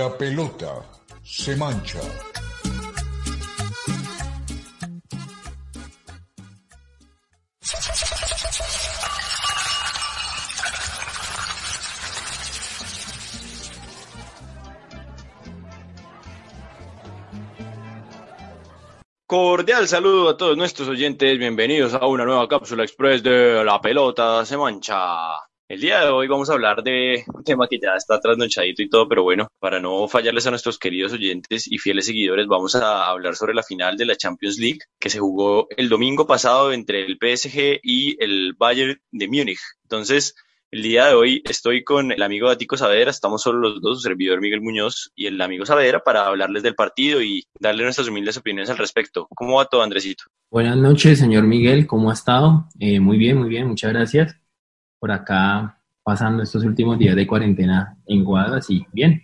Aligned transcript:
La 0.00 0.16
pelota 0.16 0.82
se 1.22 1.54
mancha. 1.56 2.00
Cordial 19.26 19.86
saludo 19.86 20.30
a 20.30 20.36
todos 20.38 20.56
nuestros 20.56 20.88
oyentes, 20.88 21.38
bienvenidos 21.38 21.92
a 21.92 22.06
una 22.06 22.24
nueva 22.24 22.48
cápsula 22.48 22.84
express 22.84 23.22
de 23.22 23.62
La 23.62 23.82
pelota 23.82 24.46
se 24.46 24.56
mancha. 24.56 25.49
El 25.70 25.80
día 25.80 26.00
de 26.00 26.08
hoy 26.08 26.26
vamos 26.26 26.50
a 26.50 26.54
hablar 26.54 26.82
de 26.82 27.22
un 27.32 27.44
tema 27.44 27.68
que 27.68 27.78
ya 27.78 27.94
está 27.96 28.18
trasnochadito 28.18 28.82
y 28.82 28.88
todo, 28.88 29.08
pero 29.08 29.22
bueno, 29.22 29.46
para 29.60 29.78
no 29.78 30.08
fallarles 30.08 30.44
a 30.48 30.50
nuestros 30.50 30.80
queridos 30.80 31.12
oyentes 31.12 31.70
y 31.70 31.78
fieles 31.78 32.06
seguidores, 32.06 32.48
vamos 32.48 32.74
a 32.74 33.06
hablar 33.06 33.36
sobre 33.36 33.54
la 33.54 33.62
final 33.62 33.96
de 33.96 34.04
la 34.04 34.16
Champions 34.16 34.58
League 34.58 34.80
que 34.98 35.10
se 35.10 35.20
jugó 35.20 35.68
el 35.76 35.88
domingo 35.88 36.26
pasado 36.26 36.72
entre 36.72 37.06
el 37.06 37.18
PSG 37.20 37.78
y 37.84 38.16
el 38.20 38.54
Bayern 38.58 39.00
de 39.12 39.28
Múnich. 39.28 39.60
Entonces, 39.84 40.34
el 40.72 40.82
día 40.82 41.06
de 41.06 41.14
hoy 41.14 41.40
estoy 41.48 41.84
con 41.84 42.10
el 42.10 42.20
amigo 42.20 42.48
Datico 42.48 42.76
Saavedra, 42.76 43.12
estamos 43.12 43.40
solo 43.40 43.60
los 43.60 43.80
dos, 43.80 43.98
su 43.98 44.08
servidor 44.08 44.40
Miguel 44.40 44.62
Muñoz 44.62 45.12
y 45.14 45.26
el 45.26 45.40
amigo 45.40 45.64
Saavedra, 45.64 46.02
para 46.02 46.26
hablarles 46.26 46.64
del 46.64 46.74
partido 46.74 47.22
y 47.22 47.44
darle 47.60 47.84
nuestras 47.84 48.08
humildes 48.08 48.36
opiniones 48.36 48.70
al 48.70 48.78
respecto. 48.78 49.28
¿Cómo 49.36 49.58
va 49.58 49.66
todo, 49.66 49.84
Andresito? 49.84 50.24
Buenas 50.50 50.76
noches, 50.76 51.20
señor 51.20 51.44
Miguel, 51.44 51.86
¿cómo 51.86 52.10
ha 52.10 52.14
estado? 52.14 52.66
Eh, 52.80 52.98
muy 52.98 53.18
bien, 53.18 53.36
muy 53.36 53.48
bien, 53.48 53.68
muchas 53.68 53.92
gracias. 53.92 54.39
Por 55.00 55.10
acá 55.10 55.76
pasando 56.04 56.42
estos 56.42 56.62
últimos 56.64 56.98
días 56.98 57.16
de 57.16 57.26
cuarentena 57.26 57.96
en 58.06 58.22
Guadalajara, 58.22 58.64
y 58.68 58.86
bien, 58.92 59.20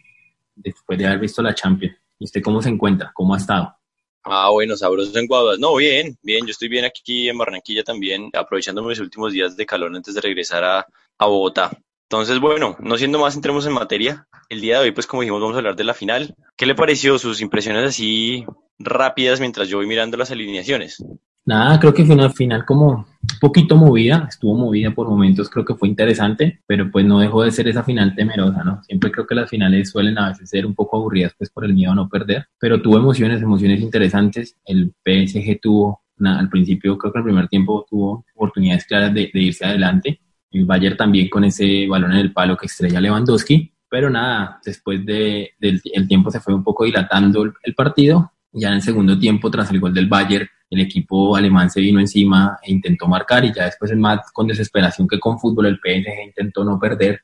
después 0.55 0.99
de 0.99 1.07
haber 1.07 1.21
visto 1.21 1.43
la 1.43 1.55
Champions. 1.55 1.97
¿Y 2.19 2.25
usted 2.25 2.43
cómo 2.43 2.61
se 2.61 2.71
encuentra? 2.71 3.13
¿Cómo 3.15 3.35
ha 3.35 3.37
estado? 3.37 3.77
Ah, 4.25 4.51
bueno, 4.51 4.77
sabroso 4.77 5.17
en 5.17 5.27
Guadalajara. 5.27 5.61
No, 5.61 5.77
bien, 5.77 6.17
bien, 6.23 6.45
yo 6.45 6.51
estoy 6.51 6.69
bien 6.69 6.85
aquí 6.85 7.29
en 7.29 7.39
Barranquilla 7.39 7.85
también, 7.85 8.31
aprovechando 8.33 8.83
mis 8.83 8.99
últimos 8.99 9.33
días 9.33 9.57
de 9.57 9.67
calor 9.67 9.95
antes 9.95 10.15
de 10.15 10.21
regresar 10.21 10.65
a, 10.65 10.87
a 11.19 11.27
Bogotá. 11.27 11.71
Entonces, 12.09 12.41
bueno, 12.41 12.77
no 12.81 12.97
siendo 12.97 13.19
más, 13.19 13.37
entremos 13.37 13.67
en 13.67 13.73
materia. 13.73 14.27
El 14.49 14.61
día 14.61 14.79
de 14.79 14.85
hoy, 14.85 14.93
pues 14.93 15.07
como 15.07 15.23
dijimos, 15.23 15.41
vamos 15.41 15.57
a 15.57 15.59
hablar 15.59 15.77
de 15.77 15.85
la 15.85 15.95
final. 15.95 16.35
¿Qué 16.57 16.67
le 16.67 16.75
pareció 16.75 17.19
sus 17.19 17.41
impresiones 17.41 17.85
así 17.85 18.47
rápidas 18.79 19.41
mientras 19.41 19.69
yo 19.69 19.79
voy 19.79 19.87
mirando 19.87 20.17
las 20.17 20.31
alineaciones? 20.31 21.03
Nada, 21.47 21.79
creo 21.79 21.95
que 21.95 22.05
fue 22.05 22.17
una 22.17 22.31
final 22.31 22.65
como 22.65 22.89
un 22.91 23.39
poquito 23.41 23.77
movida, 23.77 24.27
estuvo 24.29 24.57
movida 24.57 24.91
por 24.91 25.09
momentos, 25.09 25.49
creo 25.49 25.65
que 25.65 25.77
fue 25.77 25.89
interesante, 25.89 26.61
pero 26.67 26.91
pues 26.91 27.07
no 27.07 27.21
dejó 27.21 27.45
de 27.45 27.53
ser 27.53 27.69
esa 27.69 27.85
final 27.85 28.17
temerosa, 28.17 28.65
¿no? 28.65 28.83
Siempre 28.83 29.13
creo 29.13 29.29
que 29.29 29.37
las 29.37 29.49
finales 29.49 29.91
suelen 29.91 30.19
a 30.19 30.31
veces 30.31 30.51
ser 30.51 30.67
un 30.67 30.75
poco 30.75 30.97
aburridas 30.97 31.35
pues 31.39 31.51
por 31.51 31.65
el 31.65 31.73
miedo 31.73 31.93
a 31.93 31.95
no 31.95 32.09
perder, 32.09 32.47
pero 32.59 32.83
tuvo 32.83 32.99
emociones, 32.99 33.41
emociones 33.43 33.81
interesantes. 33.81 34.57
El 34.65 34.93
PSG 35.05 35.61
tuvo, 35.63 36.03
al 36.25 36.49
principio 36.49 36.99
creo 36.99 37.13
que 37.13 37.19
el 37.21 37.25
primer 37.25 37.47
tiempo 37.47 37.87
tuvo 37.89 38.25
oportunidades 38.35 38.85
claras 38.85 39.15
de, 39.15 39.31
de 39.33 39.41
irse 39.41 39.65
adelante, 39.65 40.21
el 40.51 40.65
Bayern 40.65 40.97
también 40.97 41.29
con 41.29 41.45
ese 41.45 41.87
balón 41.87 42.13
en 42.13 42.19
el 42.19 42.33
palo 42.33 42.57
que 42.57 42.67
estrella 42.67 43.01
Lewandowski, 43.01 43.73
pero 43.89 44.11
nada, 44.11 44.61
después 44.65 45.07
de, 45.07 45.53
del 45.61 45.81
el 45.93 46.09
tiempo 46.09 46.31
se 46.31 46.41
fue 46.41 46.55
un 46.55 46.65
poco 46.65 46.85
dilatando 46.85 47.45
el, 47.45 47.53
el 47.63 47.75
partido, 47.75 48.33
ya 48.57 48.69
en 48.69 48.75
el 48.75 48.83
segundo 48.83 49.19
tiempo 49.19 49.51
tras 49.51 49.71
el 49.71 49.81
gol 49.81 49.95
del 49.95 50.09
Bayern 50.09 50.49
el 50.69 50.81
equipo 50.81 51.37
alemán 51.37 51.71
se 51.71 51.81
vino 51.81 52.01
encima 52.01 52.59
e 52.63 52.73
intentó 52.73 53.07
marcar 53.07 53.45
y 53.45 53.53
ya 53.53 53.65
después 53.67 53.91
es 53.91 53.97
más 53.97 54.21
con 54.33 54.47
desesperación 54.47 55.07
que 55.07 55.21
con 55.21 55.39
fútbol 55.39 55.67
el 55.67 55.77
PSG 55.77 56.27
intentó 56.27 56.65
no 56.65 56.79
perder, 56.79 57.21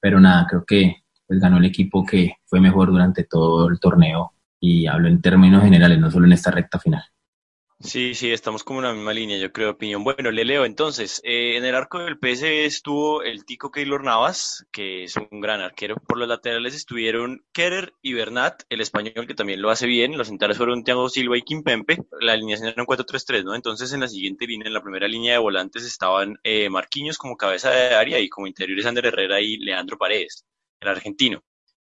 pero 0.00 0.18
nada, 0.18 0.46
creo 0.48 0.64
que 0.64 0.96
pues 1.26 1.38
ganó 1.38 1.58
el 1.58 1.66
equipo 1.66 2.04
que 2.04 2.36
fue 2.46 2.60
mejor 2.60 2.90
durante 2.90 3.24
todo 3.24 3.68
el 3.68 3.78
torneo 3.78 4.32
y 4.58 4.86
hablo 4.86 5.08
en 5.08 5.20
términos 5.20 5.62
generales, 5.62 5.98
no 5.98 6.10
solo 6.10 6.26
en 6.26 6.32
esta 6.32 6.50
recta 6.50 6.78
final. 6.78 7.02
Sí, 7.84 8.14
sí, 8.14 8.30
estamos 8.30 8.62
como 8.62 8.78
en 8.78 8.86
la 8.86 8.92
misma 8.94 9.12
línea, 9.12 9.38
yo 9.38 9.52
creo, 9.52 9.70
opinión. 9.72 10.04
Bueno, 10.04 10.30
le 10.30 10.44
leo 10.44 10.64
entonces. 10.64 11.20
Eh, 11.24 11.56
en 11.56 11.64
el 11.64 11.74
arco 11.74 11.98
del 11.98 12.16
PSG 12.16 12.64
estuvo 12.64 13.22
el 13.24 13.44
Tico 13.44 13.72
Keylor 13.72 14.04
Navas, 14.04 14.64
que 14.70 15.02
es 15.04 15.16
un 15.16 15.40
gran 15.40 15.60
arquero. 15.60 15.96
Por 15.96 16.16
los 16.18 16.28
laterales 16.28 16.74
estuvieron 16.76 17.44
Kerer 17.52 17.92
y 18.00 18.12
Bernat, 18.14 18.62
el 18.68 18.80
español, 18.80 19.26
que 19.26 19.34
también 19.34 19.60
lo 19.60 19.70
hace 19.70 19.86
bien. 19.88 20.16
Los 20.16 20.28
centrales 20.28 20.58
fueron 20.58 20.84
Thiago 20.84 21.08
Silva 21.08 21.36
y 21.36 21.42
Kimpempe. 21.42 21.98
La 22.20 22.34
alineación 22.34 22.68
era 22.68 22.82
un 22.82 22.86
4-3-3, 22.86 23.44
¿no? 23.44 23.54
Entonces, 23.56 23.92
en 23.92 24.00
la 24.00 24.08
siguiente 24.08 24.46
línea, 24.46 24.68
en 24.68 24.74
la 24.74 24.82
primera 24.82 25.08
línea 25.08 25.32
de 25.32 25.38
volantes, 25.38 25.84
estaban 25.84 26.38
eh, 26.44 26.70
Marquinhos 26.70 27.18
como 27.18 27.36
cabeza 27.36 27.70
de 27.70 27.94
área 27.96 28.20
y 28.20 28.28
como 28.28 28.46
interiores 28.46 28.86
Ander 28.86 29.06
Herrera 29.06 29.40
y 29.40 29.56
Leandro 29.56 29.98
Paredes, 29.98 30.44
el 30.80 30.88
argentino. 30.88 31.42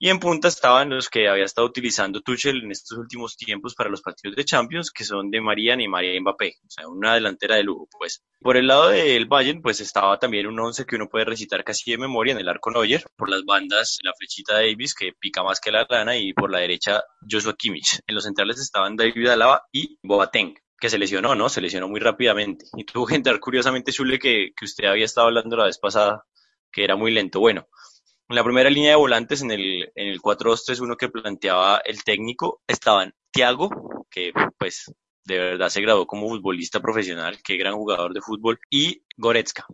Y 0.04 0.08
en 0.08 0.18
punta 0.18 0.48
estaban 0.48 0.90
los 0.90 1.08
que 1.08 1.28
había 1.28 1.44
estado 1.44 1.64
utilizando 1.64 2.22
Tuchel 2.22 2.64
en 2.64 2.72
estos 2.72 2.98
últimos 2.98 3.36
tiempos 3.36 3.76
para 3.76 3.88
los 3.88 4.02
partidos 4.02 4.34
de 4.34 4.44
Champions, 4.44 4.90
que 4.90 5.04
son 5.04 5.30
de 5.30 5.40
María 5.40 5.80
y 5.80 5.86
María 5.86 6.20
Mbappé, 6.20 6.56
o 6.66 6.70
sea, 6.70 6.88
una 6.88 7.14
delantera 7.14 7.54
de 7.54 7.62
lujo, 7.62 7.86
pues. 7.96 8.20
Por 8.40 8.56
el 8.56 8.66
lado 8.66 8.88
del 8.88 9.26
Bayern, 9.26 9.62
pues 9.62 9.80
estaba 9.80 10.18
también 10.18 10.48
un 10.48 10.58
once 10.58 10.84
que 10.86 10.96
uno 10.96 11.08
puede 11.08 11.26
recitar 11.26 11.62
casi 11.62 11.92
de 11.92 11.98
memoria 11.98 12.32
en 12.32 12.40
el 12.40 12.48
arco 12.48 12.72
Neuer, 12.72 13.04
por 13.16 13.30
las 13.30 13.44
bandas 13.44 13.98
la 14.02 14.12
flechita 14.18 14.54
Davis, 14.54 14.92
que 14.96 15.12
pica 15.12 15.44
más 15.44 15.60
que 15.60 15.70
la 15.70 15.86
lana, 15.88 16.16
y 16.16 16.32
por 16.32 16.50
la 16.50 16.58
derecha 16.58 17.04
Joshua 17.30 17.54
Kimmich. 17.56 18.00
En 18.04 18.16
los 18.16 18.24
centrales 18.24 18.58
estaban 18.58 18.96
David 18.96 19.28
Alaba 19.28 19.62
y 19.70 20.00
Boateng 20.02 20.56
que 20.80 20.90
se 20.90 20.98
lesionó, 20.98 21.36
¿no? 21.36 21.48
Se 21.48 21.60
lesionó 21.60 21.86
muy 21.86 22.00
rápidamente. 22.00 22.64
Y 22.76 22.82
tuvo 22.84 23.06
que 23.06 23.14
entrar 23.14 23.38
curiosamente, 23.38 23.92
Chule, 23.92 24.19
que, 24.19 24.50
que 24.56 24.64
usted 24.64 24.86
había 24.86 25.04
estado 25.04 25.28
hablando 25.28 25.56
la 25.56 25.66
vez 25.66 25.78
pasada, 25.78 26.24
que 26.72 26.82
era 26.82 26.96
muy 26.96 27.12
lento. 27.12 27.38
Bueno, 27.38 27.69
en 27.69 27.91
la 28.32 28.44
primera 28.44 28.70
línea 28.70 28.91
de 28.91 28.97
volantes, 28.97 29.43
en 29.43 29.50
el, 29.50 29.91
en 29.94 30.09
el 30.09 30.20
4-2-3-1 30.20 30.97
que 30.97 31.09
planteaba 31.09 31.81
el 31.84 32.03
técnico, 32.04 32.62
estaban 32.66 33.15
Thiago, 33.31 33.70
que 34.10 34.32
pues 34.59 34.93
de 35.25 35.38
verdad 35.38 35.69
se 35.69 35.81
graduó 35.81 36.06
como 36.06 36.28
futbolista 36.28 36.81
profesional, 36.81 37.38
qué 37.43 37.56
gran 37.56 37.75
jugador 37.75 38.12
de 38.12 38.20
fútbol, 38.20 38.59
y 38.70 39.03
Goretzka. 39.16 39.66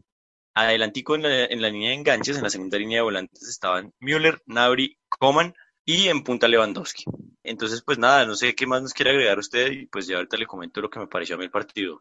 Adelantico 0.54 1.14
en 1.14 1.22
la, 1.22 1.44
en 1.44 1.62
la 1.62 1.70
línea 1.70 1.90
de 1.90 1.96
enganches, 1.96 2.36
en 2.36 2.42
la 2.42 2.50
segunda 2.50 2.78
línea 2.78 2.98
de 2.98 3.02
volantes 3.02 3.48
estaban 3.48 3.92
Müller, 4.00 4.42
Nabri, 4.46 4.98
Coman 5.08 5.54
y 5.84 6.08
en 6.08 6.22
punta 6.22 6.48
Lewandowski. 6.48 7.04
Entonces, 7.44 7.82
pues 7.84 7.98
nada, 7.98 8.26
no 8.26 8.34
sé 8.34 8.54
qué 8.54 8.66
más 8.66 8.82
nos 8.82 8.92
quiere 8.92 9.12
agregar 9.12 9.38
usted 9.38 9.72
y 9.72 9.86
pues 9.86 10.06
ya 10.06 10.16
ahorita 10.16 10.36
le 10.36 10.46
comento 10.46 10.80
lo 10.80 10.90
que 10.90 10.98
me 10.98 11.06
pareció 11.06 11.36
a 11.36 11.38
mí 11.38 11.44
el 11.44 11.50
partido. 11.50 12.00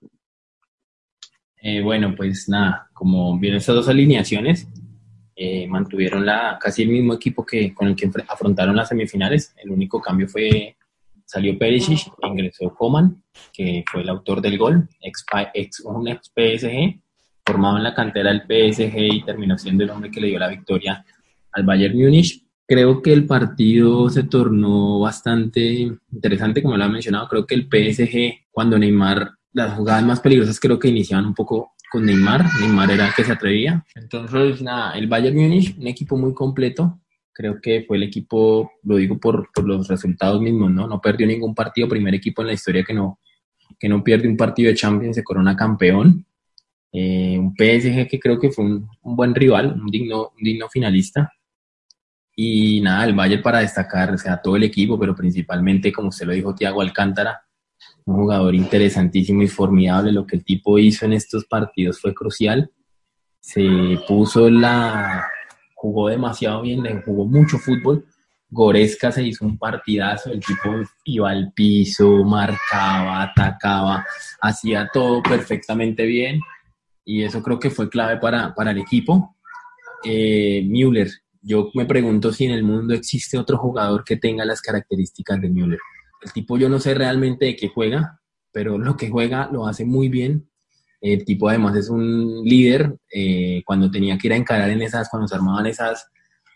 Eh, 1.62 1.82
bueno, 1.82 2.14
pues 2.16 2.50
nada, 2.50 2.90
como 2.94 3.38
vieron 3.40 3.58
estas 3.58 3.76
dos 3.76 3.88
alineaciones, 3.88 4.68
eh, 5.40 5.68
mantuvieron 5.68 6.26
la, 6.26 6.58
casi 6.60 6.82
el 6.82 6.90
mismo 6.90 7.14
equipo 7.14 7.46
que 7.46 7.72
con 7.72 7.88
el 7.88 7.96
que 7.96 8.10
afrontaron 8.28 8.76
las 8.76 8.90
semifinales. 8.90 9.54
El 9.58 9.70
único 9.70 10.02
cambio 10.02 10.28
fue, 10.28 10.76
salió 11.26 11.56
Perisic, 11.60 12.12
ingresó 12.24 12.74
Coman, 12.74 13.22
que 13.54 13.84
fue 13.90 14.02
el 14.02 14.10
autor 14.10 14.42
del 14.42 14.58
gol, 14.58 14.90
ex, 15.00 15.24
ex, 15.54 15.82
un 15.82 16.08
ex 16.08 16.32
PSG, 16.36 17.00
formado 17.46 17.78
en 17.78 17.84
la 17.84 17.94
cantera 17.94 18.34
del 18.34 18.42
PSG 18.42 18.98
y 18.98 19.24
terminó 19.24 19.60
siendo 19.60 19.84
el 19.84 19.92
hombre 19.92 20.10
que 20.10 20.22
le 20.22 20.30
dio 20.30 20.40
la 20.40 20.48
victoria 20.48 21.06
al 21.52 21.64
Bayern 21.64 21.96
Múnich. 21.96 22.44
Creo 22.66 23.04
que 23.04 23.14
el 23.14 23.28
partido 23.28 24.10
se 24.10 24.24
tornó 24.24 25.00
bastante 25.00 25.88
interesante, 26.12 26.64
como 26.64 26.78
lo 26.78 26.84
ha 26.84 26.90
mencionado. 26.90 27.28
Creo 27.28 27.46
que 27.46 27.54
el 27.54 27.68
PSG, 27.68 28.48
cuando 28.50 28.80
Neymar, 28.80 29.34
las 29.54 29.76
jugadas 29.76 30.04
más 30.04 30.20
peligrosas 30.20 30.60
creo 30.60 30.80
que 30.80 30.88
iniciaban 30.88 31.28
un 31.28 31.36
poco 31.36 31.74
con 31.90 32.06
Neymar. 32.06 32.46
Neymar 32.60 32.92
era 32.92 33.08
el 33.08 33.14
que 33.14 33.24
se 33.24 33.32
atrevía. 33.32 33.86
Entonces, 33.96 34.62
nada, 34.62 34.94
el 34.98 35.08
Bayern 35.08 35.36
Múnich, 35.36 35.78
un 35.78 35.88
equipo 35.88 36.18
muy 36.18 36.34
completo. 36.34 37.00
Creo 37.34 37.62
que 37.62 37.84
fue 37.88 37.98
el 37.98 38.04
equipo, 38.04 38.72
lo 38.84 38.98
digo 38.98 39.20
por, 39.20 39.50
los 39.64 39.88
resultados 39.88 40.42
mismos, 40.42 40.72
¿no? 40.72 40.88
No 40.88 41.00
perdió 41.00 41.28
ningún 41.28 41.54
partido, 41.54 41.88
primer 41.88 42.16
equipo 42.16 42.42
en 42.42 42.48
la 42.48 42.54
historia 42.54 42.84
que 42.84 42.94
no, 42.94 43.20
que 43.80 43.88
no 43.88 44.04
pierde 44.04 44.28
un 44.28 44.38
partido 44.38 44.70
de 44.70 44.76
Champions, 44.76 45.16
se 45.16 45.24
corona 45.24 45.56
campeón. 45.56 46.26
Eh, 46.92 47.38
un 47.38 47.54
PSG 47.56 48.08
que 48.08 48.20
creo 48.20 48.40
que 48.40 48.50
fue 48.50 48.66
un, 48.66 48.90
buen 49.04 49.36
rival, 49.36 49.80
un 49.80 49.88
digno, 49.88 50.32
digno 50.42 50.68
finalista. 50.70 51.32
Y 52.36 52.82
nada, 52.82 53.06
el 53.06 53.16
Bayern 53.16 53.42
para 53.42 53.60
destacar, 53.60 54.14
o 54.14 54.18
sea, 54.18 54.42
todo 54.42 54.56
el 54.56 54.64
equipo, 54.64 55.00
pero 55.00 55.16
principalmente, 55.16 55.92
como 55.92 56.10
usted 56.10 56.28
lo 56.28 56.34
dijo, 56.34 56.54
Thiago 56.54 56.82
Alcántara, 56.82 57.47
un 58.06 58.16
jugador 58.16 58.56
interesantísimo 58.56 59.44
y 59.44 59.48
formidable. 59.48 60.12
Lo 60.12 60.26
que 60.26 60.38
el 60.38 60.44
tipo 60.44 60.78
hizo 60.78 61.06
en 61.06 61.14
estos 61.14 61.46
partidos 61.46 62.00
fue 62.00 62.14
crucial. 62.14 62.72
Se 63.40 64.00
puso 64.08 64.50
la. 64.50 65.28
jugó 65.76 66.10
demasiado 66.10 66.62
bien, 66.62 66.84
le 66.84 67.02
jugó 67.02 67.26
mucho 67.26 67.58
fútbol. 67.58 68.06
Goresca 68.50 69.12
se 69.12 69.24
hizo 69.24 69.46
un 69.46 69.58
partidazo, 69.58 70.32
el 70.32 70.40
tipo 70.40 70.70
iba 71.04 71.30
al 71.30 71.52
piso, 71.54 72.24
marcaba, 72.24 73.24
atacaba, 73.24 74.06
hacía 74.40 74.90
todo 74.94 75.22
perfectamente 75.22 76.04
bien 76.04 76.40
y 77.08 77.24
eso 77.24 77.42
creo 77.42 77.58
que 77.58 77.70
fue 77.70 77.90
clave 77.90 78.18
para, 78.18 78.54
para 78.54 78.72
el 78.72 78.80
equipo. 78.80 79.38
Eh, 80.04 80.62
Müller, 80.68 81.10
yo 81.42 81.72
me 81.74 81.86
pregunto 81.86 82.34
si 82.34 82.46
en 82.46 82.52
el 82.52 82.64
mundo 82.64 82.94
existe 82.94 83.38
otro 83.38 83.58
jugador 83.58 84.04
que 84.04 84.18
tenga 84.18 84.44
las 84.44 84.62
características 84.62 85.42
de 85.42 85.50
Müller. 85.50 85.80
El 86.22 86.34
tipo 86.34 86.58
yo 86.58 86.70
no 86.70 86.80
sé 86.80 86.94
realmente 86.94 87.46
de 87.46 87.56
qué 87.56 87.70
juega, 87.70 88.20
pero 88.52 88.78
lo 88.78 88.98
que 88.98 89.10
juega 89.10 89.50
lo 89.52 89.68
hace 89.68 89.86
muy 89.86 90.10
bien. 90.10 90.50
El 91.00 91.26
tipo 91.26 91.50
además 91.50 91.76
es 91.76 91.90
un 91.90 92.44
líder. 92.44 92.96
Eh, 93.14 93.62
cuando 93.66 93.92
tenía 93.92 94.18
que 94.18 94.28
ir 94.28 94.34
a 94.34 94.38
encarar 94.38 94.70
en 94.70 94.82
esas, 94.82 95.10
cuando 95.10 95.28
se 95.28 95.36
armaban 95.36 95.68
esas, 95.68 96.08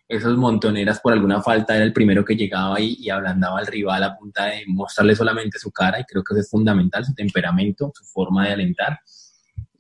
esos 0.08 0.36
montoneras 0.38 1.00
por 1.00 1.14
alguna 1.14 1.42
falta 1.42 1.76
era 1.76 1.86
el 1.86 1.94
primero 1.94 2.26
que 2.26 2.36
llegaba 2.36 2.80
y, 2.82 2.98
y 3.00 3.10
ablandaba 3.10 3.60
al 3.60 3.68
rival 3.68 4.04
a 4.04 4.18
punta 4.18 4.46
de 4.46 4.64
mostrarle 4.68 5.16
solamente 5.16 5.58
su 5.60 5.72
cara 5.72 6.00
y 6.00 6.04
creo 6.04 6.24
que 6.24 6.34
eso 6.34 6.42
es 6.42 6.50
fundamental, 6.50 7.06
su 7.06 7.14
temperamento, 7.14 7.92
su 7.96 8.04
forma 8.06 8.46
de 8.46 8.54
alentar. 8.54 9.00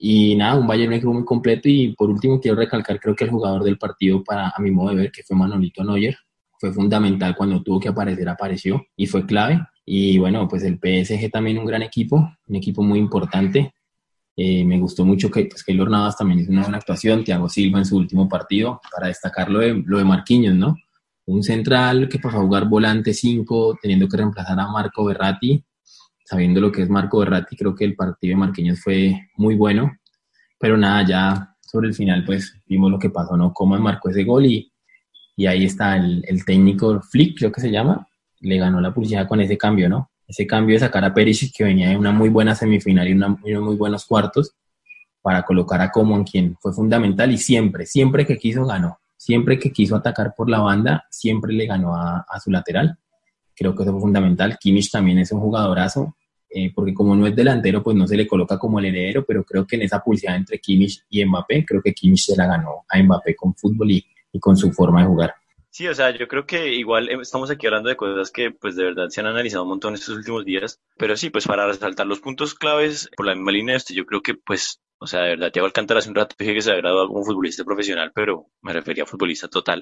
Y 0.03 0.35
nada, 0.35 0.55
un 0.55 0.65
Bayern 0.65 0.93
equipo 0.93 1.13
muy 1.13 1.25
completo 1.25 1.69
y 1.69 1.93
por 1.93 2.09
último 2.09 2.39
quiero 2.39 2.57
recalcar 2.57 2.99
creo 2.99 3.15
que 3.15 3.25
el 3.25 3.29
jugador 3.29 3.63
del 3.63 3.77
partido 3.77 4.23
para 4.23 4.49
a 4.49 4.59
mi 4.59 4.71
modo 4.71 4.89
de 4.89 4.95
ver 4.95 5.11
que 5.11 5.21
fue 5.21 5.37
Manolito 5.37 5.83
Neuer, 5.83 6.17
fue 6.59 6.71
fundamental 6.71 7.35
cuando 7.35 7.61
tuvo 7.61 7.79
que 7.79 7.89
aparecer, 7.89 8.29
apareció 8.29 8.85
y 8.95 9.07
fue 9.07 9.25
clave. 9.25 9.59
Y 9.85 10.17
bueno, 10.17 10.47
pues 10.47 10.63
el 10.63 10.75
PSG 10.75 11.29
también 11.31 11.57
un 11.57 11.65
gran 11.65 11.81
equipo, 11.81 12.31
un 12.47 12.55
equipo 12.55 12.83
muy 12.83 12.99
importante. 12.99 13.73
Eh, 14.35 14.63
me 14.63 14.79
gustó 14.79 15.05
mucho 15.05 15.29
que 15.29 15.45
pues, 15.45 15.63
Keylor 15.63 15.89
Navas 15.89 16.17
también 16.17 16.39
hizo 16.39 16.51
una 16.51 16.61
buena 16.61 16.77
actuación, 16.77 17.23
Thiago 17.23 17.49
Silva 17.49 17.79
en 17.79 17.85
su 17.85 17.97
último 17.97 18.29
partido, 18.29 18.79
para 18.91 19.07
destacar 19.07 19.49
lo 19.49 19.59
de, 19.59 19.83
lo 19.85 19.97
de 19.97 20.03
Marquinhos, 20.03 20.55
¿no? 20.55 20.75
Un 21.25 21.43
central 21.43 22.07
que 22.09 22.19
pasó 22.19 22.37
a 22.37 22.41
jugar 22.41 22.67
volante 22.67 23.13
5, 23.13 23.79
teniendo 23.81 24.07
que 24.07 24.17
reemplazar 24.17 24.59
a 24.59 24.67
Marco 24.67 25.05
Berratti, 25.05 25.63
sabiendo 26.23 26.61
lo 26.61 26.71
que 26.71 26.83
es 26.83 26.89
Marco 26.89 27.19
Berratti, 27.19 27.55
creo 27.55 27.75
que 27.75 27.85
el 27.85 27.95
partido 27.95 28.31
de 28.31 28.37
Marquinhos 28.37 28.79
fue 28.79 29.29
muy 29.35 29.55
bueno, 29.55 29.91
pero 30.57 30.77
nada, 30.77 31.05
ya 31.05 31.55
sobre 31.59 31.89
el 31.89 31.93
final 31.93 32.23
pues 32.25 32.53
vimos 32.65 32.89
lo 32.91 32.99
que 32.99 33.09
pasó, 33.09 33.35
¿no? 33.35 33.53
Cómo 33.53 33.77
marcó 33.79 34.09
ese 34.09 34.23
gol 34.23 34.45
y, 34.45 34.71
y 35.35 35.45
ahí 35.45 35.65
está 35.65 35.97
el, 35.97 36.23
el 36.27 36.45
técnico 36.45 37.01
Flick, 37.01 37.37
creo 37.37 37.51
que 37.51 37.61
se 37.61 37.71
llama, 37.71 38.07
le 38.41 38.57
ganó 38.57 38.81
la 38.81 38.93
publicidad 38.93 39.27
con 39.27 39.39
ese 39.41 39.57
cambio, 39.57 39.88
¿no? 39.88 40.11
Ese 40.27 40.47
cambio 40.47 40.75
de 40.75 40.79
sacar 40.79 41.03
a 41.03 41.13
Perisic, 41.13 41.55
que 41.55 41.63
venía 41.63 41.89
de 41.89 41.97
una 41.97 42.11
muy 42.11 42.29
buena 42.29 42.55
semifinal 42.55 43.07
y 43.07 43.13
unos 43.13 43.39
muy 43.43 43.75
buenos 43.75 44.05
cuartos, 44.05 44.55
para 45.21 45.43
colocar 45.43 45.79
a 45.81 45.91
Coman, 45.91 46.23
quien 46.23 46.55
fue 46.59 46.73
fundamental 46.73 47.31
y 47.31 47.38
siempre, 47.38 47.85
siempre 47.85 48.25
que 48.25 48.38
quiso 48.38 48.65
ganó. 48.65 48.99
Siempre 49.17 49.59
que 49.59 49.71
quiso 49.71 49.95
atacar 49.95 50.33
por 50.35 50.49
la 50.49 50.59
banda, 50.59 51.05
siempre 51.11 51.53
le 51.53 51.67
ganó 51.67 51.95
a, 51.95 52.25
su 52.43 52.49
lateral. 52.49 52.97
Creo 53.55 53.75
que 53.75 53.83
eso 53.83 53.91
fue 53.91 54.01
fundamental. 54.01 54.57
Kimmich 54.59 54.89
también 54.89 55.19
es 55.19 55.31
un 55.31 55.41
jugadorazo, 55.41 56.15
eh, 56.49 56.71
porque 56.73 56.91
como 56.91 57.15
no 57.15 57.27
es 57.27 57.35
delantero, 57.35 57.83
pues 57.83 57.95
no 57.95 58.07
se 58.07 58.17
le 58.17 58.25
coloca 58.25 58.57
como 58.57 58.79
el 58.79 58.85
heredero, 58.85 59.23
pero 59.23 59.43
creo 59.43 59.67
que 59.67 59.75
en 59.75 59.83
esa 59.83 59.99
publicidad 59.99 60.35
entre 60.35 60.57
Kimmich 60.57 61.03
y 61.09 61.23
Mbappé, 61.23 61.65
creo 61.65 61.83
que 61.83 61.93
Kimmich 61.93 62.25
se 62.25 62.35
la 62.35 62.47
ganó 62.47 62.85
a 62.89 62.97
Mbappé 62.97 63.35
con 63.35 63.53
fútbol 63.53 63.91
y 63.91 64.05
con 64.39 64.57
su 64.57 64.71
forma 64.71 65.01
de 65.01 65.07
jugar. 65.07 65.35
Sí, 65.71 65.88
o 65.88 65.94
sea, 65.95 66.12
yo 66.15 66.27
creo 66.27 66.45
que 66.45 66.68
igual 66.75 67.09
eh, 67.09 67.18
estamos 67.21 67.50
aquí 67.50 67.65
hablando 67.65 67.89
de 67.89 67.95
cosas 67.95 68.29
que 68.31 68.51
pues 68.51 68.75
de 68.75 68.83
verdad 68.83 69.07
se 69.09 69.21
han 69.21 69.27
analizado 69.27 69.63
un 69.63 69.69
montón 69.69 69.94
estos 69.94 70.18
últimos 70.18 70.44
días, 70.45 70.81
pero 70.97 71.15
sí, 71.15 71.29
pues 71.29 71.47
para 71.47 71.65
resaltar 71.65 72.06
los 72.07 72.19
puntos 72.19 72.53
claves 72.56 73.09
por 73.15 73.25
la 73.25 73.35
misma 73.35 73.51
línea, 73.53 73.75
este, 73.77 73.94
yo 73.94 74.06
creo 74.06 74.21
que 74.21 74.35
pues, 74.35 74.81
o 75.00 75.07
sea, 75.07 75.21
de 75.21 75.29
verdad, 75.29 75.51
Thiago 75.51 75.65
Alcántara 75.68 76.00
hace 76.00 76.09
un 76.09 76.15
rato 76.15 76.35
dije 76.38 76.53
que 76.53 76.62
se 76.62 76.71
había 76.71 76.81
graduado 76.81 77.07
como 77.07 77.23
futbolista 77.23 77.63
profesional, 77.63 78.12
pero 78.13 78.47
me 78.62 78.73
refería 78.73 79.03
a 79.03 79.07
futbolista 79.07 79.47
total 79.47 79.81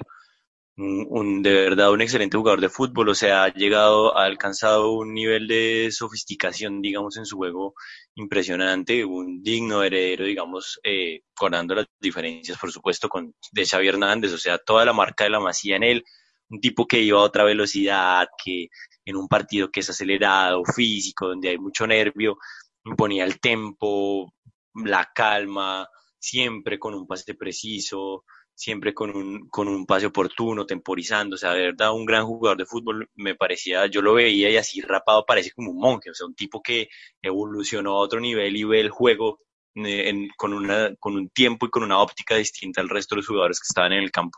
un, 0.80 1.44
de 1.44 1.54
verdad 1.54 1.92
un 1.92 2.02
excelente 2.02 2.38
jugador 2.38 2.62
de 2.62 2.70
fútbol, 2.70 3.10
o 3.10 3.16
sea, 3.16 3.44
ha 3.44 3.54
llegado, 3.54 4.18
ha 4.18 4.26
alcanzado 4.26 4.94
un 4.94 5.14
nivel 5.14 5.48
de 5.48 5.90
sofisticación, 5.92 6.82
digamos, 6.82 7.18
en 7.18 7.26
su 7.26 7.38
juego 7.38 7.74
impresionante, 8.16 9.04
un 9.04 9.42
digno 9.44 9.84
heredero, 9.84 10.26
digamos, 10.26 10.80
eh, 10.84 11.22
las 11.42 11.86
diferencias, 12.00 12.58
por 12.58 12.72
supuesto, 12.72 13.10
con 13.10 13.34
de 13.52 13.66
Xavi 13.66 13.88
Hernández, 13.88 14.34
o 14.34 14.38
sea, 14.38 14.58
toda 14.58 14.86
la 14.86 14.94
marca 14.94 15.26
de 15.26 15.32
la 15.32 15.40
masía 15.40 15.76
en 15.76 15.84
él, 15.84 16.04
un 16.50 16.62
tipo 16.62 16.88
que 16.88 17.02
iba 17.02 17.20
a 17.20 17.24
otra 17.24 17.44
velocidad, 17.44 18.28
que 18.44 18.70
en 19.06 19.16
un 19.18 19.28
partido 19.28 19.70
que 19.72 19.82
es 19.82 19.90
acelerado, 19.90 20.64
físico, 20.76 21.28
donde 21.28 21.50
hay 21.50 21.58
mucho 21.58 21.88
nervio, 21.88 22.38
imponía 22.86 23.26
el 23.26 23.40
tempo, 23.40 24.34
la 24.74 25.10
calma, 25.14 25.88
siempre 26.20 26.78
con 26.78 26.94
un 26.94 27.08
pase 27.08 27.34
preciso, 27.34 28.26
siempre 28.54 28.94
con 28.94 29.16
un, 29.16 29.48
con 29.48 29.70
un 29.70 29.86
pase 29.86 30.08
oportuno, 30.08 30.66
temporizando, 30.66 31.36
o 31.36 31.38
sea, 31.38 31.54
de 31.54 31.62
verdad, 31.62 31.94
un 31.94 32.06
gran 32.06 32.26
jugador 32.26 32.58
de 32.58 32.66
fútbol, 32.66 33.10
me 33.16 33.34
parecía, 33.34 33.88
yo 33.88 34.02
lo 34.02 34.14
veía 34.14 34.50
y 34.50 34.58
así 34.58 34.82
rapado 34.82 35.24
parece 35.26 35.52
como 35.52 35.72
un 35.72 35.80
monje, 35.80 36.10
o 36.12 36.14
sea, 36.14 36.28
un 36.28 36.36
tipo 36.36 36.62
que 36.62 36.90
evolucionó 37.22 37.94
a 37.94 38.00
otro 38.00 38.20
nivel 38.20 38.58
y 38.58 38.66
ve 38.66 38.82
el 38.82 38.90
juego 38.90 39.40
eh, 39.76 40.28
con, 40.36 40.54
una, 40.54 40.94
con 41.00 41.16
un 41.16 41.30
tiempo 41.30 41.68
y 41.68 41.70
con 41.70 41.84
una 41.84 42.00
óptica 42.00 42.36
distinta 42.36 42.82
al 42.82 42.90
resto 42.90 43.16
de 43.16 43.20
los 43.20 43.28
jugadores 43.28 43.60
que 43.60 43.68
estaban 43.70 43.94
en 43.94 44.04
el 44.04 44.12
campo. 44.12 44.38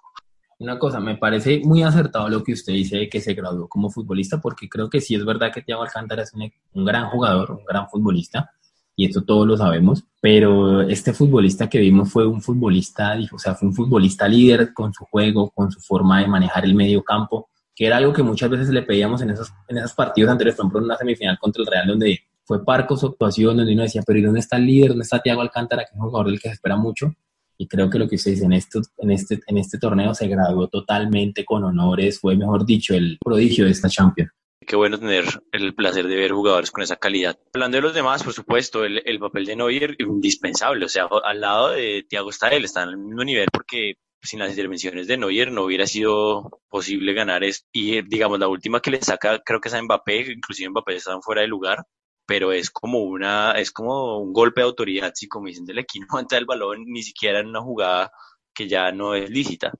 Una 0.59 0.77
cosa, 0.77 0.99
me 0.99 1.17
parece 1.17 1.59
muy 1.63 1.81
acertado 1.81 2.29
lo 2.29 2.43
que 2.43 2.53
usted 2.53 2.73
dice 2.73 2.97
de 2.97 3.09
que 3.09 3.19
se 3.19 3.33
graduó 3.33 3.67
como 3.67 3.89
futbolista, 3.89 4.39
porque 4.39 4.69
creo 4.69 4.87
que 4.87 5.01
sí 5.01 5.15
es 5.15 5.25
verdad 5.25 5.51
que 5.51 5.63
Thiago 5.63 5.81
Alcántara 5.81 6.21
es 6.21 6.31
un 6.35 6.85
gran 6.85 7.09
jugador, 7.09 7.53
un 7.53 7.65
gran 7.65 7.89
futbolista, 7.89 8.51
y 8.95 9.05
esto 9.05 9.23
todos 9.23 9.47
lo 9.47 9.57
sabemos, 9.57 10.03
pero 10.19 10.81
este 10.81 11.13
futbolista 11.13 11.69
que 11.69 11.79
vimos 11.79 12.11
fue 12.11 12.27
un 12.27 12.41
futbolista, 12.41 13.17
o 13.31 13.39
sea, 13.39 13.55
fue 13.55 13.69
un 13.69 13.73
futbolista 13.73 14.27
líder 14.27 14.73
con 14.73 14.93
su 14.93 15.05
juego, 15.05 15.49
con 15.51 15.71
su 15.71 15.79
forma 15.79 16.21
de 16.21 16.27
manejar 16.27 16.65
el 16.65 16.75
medio 16.75 17.03
campo, 17.03 17.49
que 17.75 17.87
era 17.87 17.97
algo 17.97 18.13
que 18.13 18.23
muchas 18.23 18.49
veces 18.49 18.69
le 18.69 18.83
pedíamos 18.83 19.21
en 19.21 19.31
esos, 19.31 19.51
en 19.67 19.77
esos 19.77 19.93
partidos 19.93 20.31
anteriores, 20.31 20.55
por 20.55 20.65
ejemplo, 20.65 20.79
en 20.79 20.85
una 20.85 20.97
semifinal 20.97 21.39
contra 21.39 21.61
el 21.61 21.67
Real, 21.67 21.87
donde 21.87 22.19
fue 22.43 22.63
Parco 22.65 22.97
su 22.97 23.07
actuación, 23.07 23.57
donde 23.57 23.73
uno 23.73 23.83
decía, 23.83 24.03
pero 24.05 24.19
¿y 24.19 24.21
dónde 24.23 24.41
está 24.41 24.57
el 24.57 24.65
líder? 24.65 24.89
¿Dónde 24.89 25.03
está 25.03 25.21
Thiago 25.21 25.41
Alcántara, 25.41 25.83
que 25.83 25.95
es 25.95 25.99
un 25.99 26.09
jugador 26.09 26.27
del 26.27 26.39
que 26.39 26.49
se 26.49 26.55
espera 26.55 26.75
mucho? 26.75 27.13
Y 27.57 27.67
creo 27.67 27.89
que 27.89 27.99
lo 27.99 28.07
que 28.07 28.15
usted 28.15 28.31
dice, 28.31 28.45
en, 28.45 28.53
esto, 28.53 28.81
en, 28.97 29.11
este, 29.11 29.39
en 29.47 29.57
este 29.57 29.77
torneo 29.77 30.13
se 30.13 30.27
graduó 30.27 30.67
totalmente 30.67 31.45
con 31.45 31.63
honores, 31.63 32.19
fue, 32.19 32.35
mejor 32.35 32.65
dicho, 32.65 32.93
el 32.93 33.17
prodigio 33.23 33.65
de 33.65 33.71
esta 33.71 33.87
Champions. 33.87 34.31
Qué 34.65 34.75
bueno 34.75 34.99
tener 34.99 35.25
el 35.51 35.73
placer 35.73 36.07
de 36.07 36.15
ver 36.15 36.31
jugadores 36.31 36.71
con 36.71 36.83
esa 36.83 36.95
calidad. 36.95 37.37
Hablando 37.53 37.77
de 37.77 37.81
los 37.81 37.93
demás, 37.93 38.23
por 38.23 38.33
supuesto, 38.33 38.85
el, 38.85 39.01
el 39.05 39.19
papel 39.19 39.45
de 39.45 39.55
Neuer 39.55 39.95
indispensable. 39.99 40.85
O 40.85 40.89
sea, 40.89 41.07
al 41.23 41.41
lado 41.41 41.69
de 41.69 42.05
Thiago 42.07 42.29
está 42.29 42.49
él, 42.49 42.65
está 42.65 42.83
en 42.83 42.89
el 42.89 42.97
mismo 42.97 43.23
nivel 43.23 43.47
porque 43.51 43.95
sin 44.21 44.39
las 44.39 44.51
intervenciones 44.51 45.07
de 45.07 45.17
Neuer 45.17 45.51
no 45.51 45.63
hubiera 45.63 45.87
sido 45.87 46.61
posible 46.69 47.13
ganar 47.13 47.43
esto. 47.43 47.67
Y 47.71 48.01
digamos, 48.03 48.39
la 48.39 48.47
última 48.47 48.79
que 48.81 48.91
le 48.91 49.01
saca, 49.01 49.39
creo 49.39 49.59
que 49.59 49.69
es 49.69 49.73
a 49.73 49.81
Mbappé, 49.81 50.31
inclusive 50.31 50.69
Mbappé 50.69 50.95
está 50.95 51.19
fuera 51.21 51.41
de 51.41 51.47
lugar, 51.47 51.85
pero 52.25 52.51
es 52.51 52.69
como 52.69 52.99
una, 52.99 53.53
es 53.53 53.71
como 53.71 54.19
un 54.19 54.31
golpe 54.31 54.61
de 54.61 54.67
autoridad, 54.67 55.11
si 55.15 55.27
como 55.27 55.47
dicen 55.47 55.65
del 55.65 55.79
equipo, 55.79 56.05
no 56.21 56.37
el 56.37 56.45
balón 56.45 56.83
ni 56.85 57.01
siquiera 57.03 57.39
en 57.39 57.47
una 57.47 57.61
jugada 57.61 58.11
que 58.53 58.67
ya 58.67 58.91
no 58.91 59.15
es 59.15 59.29
lícita 59.29 59.73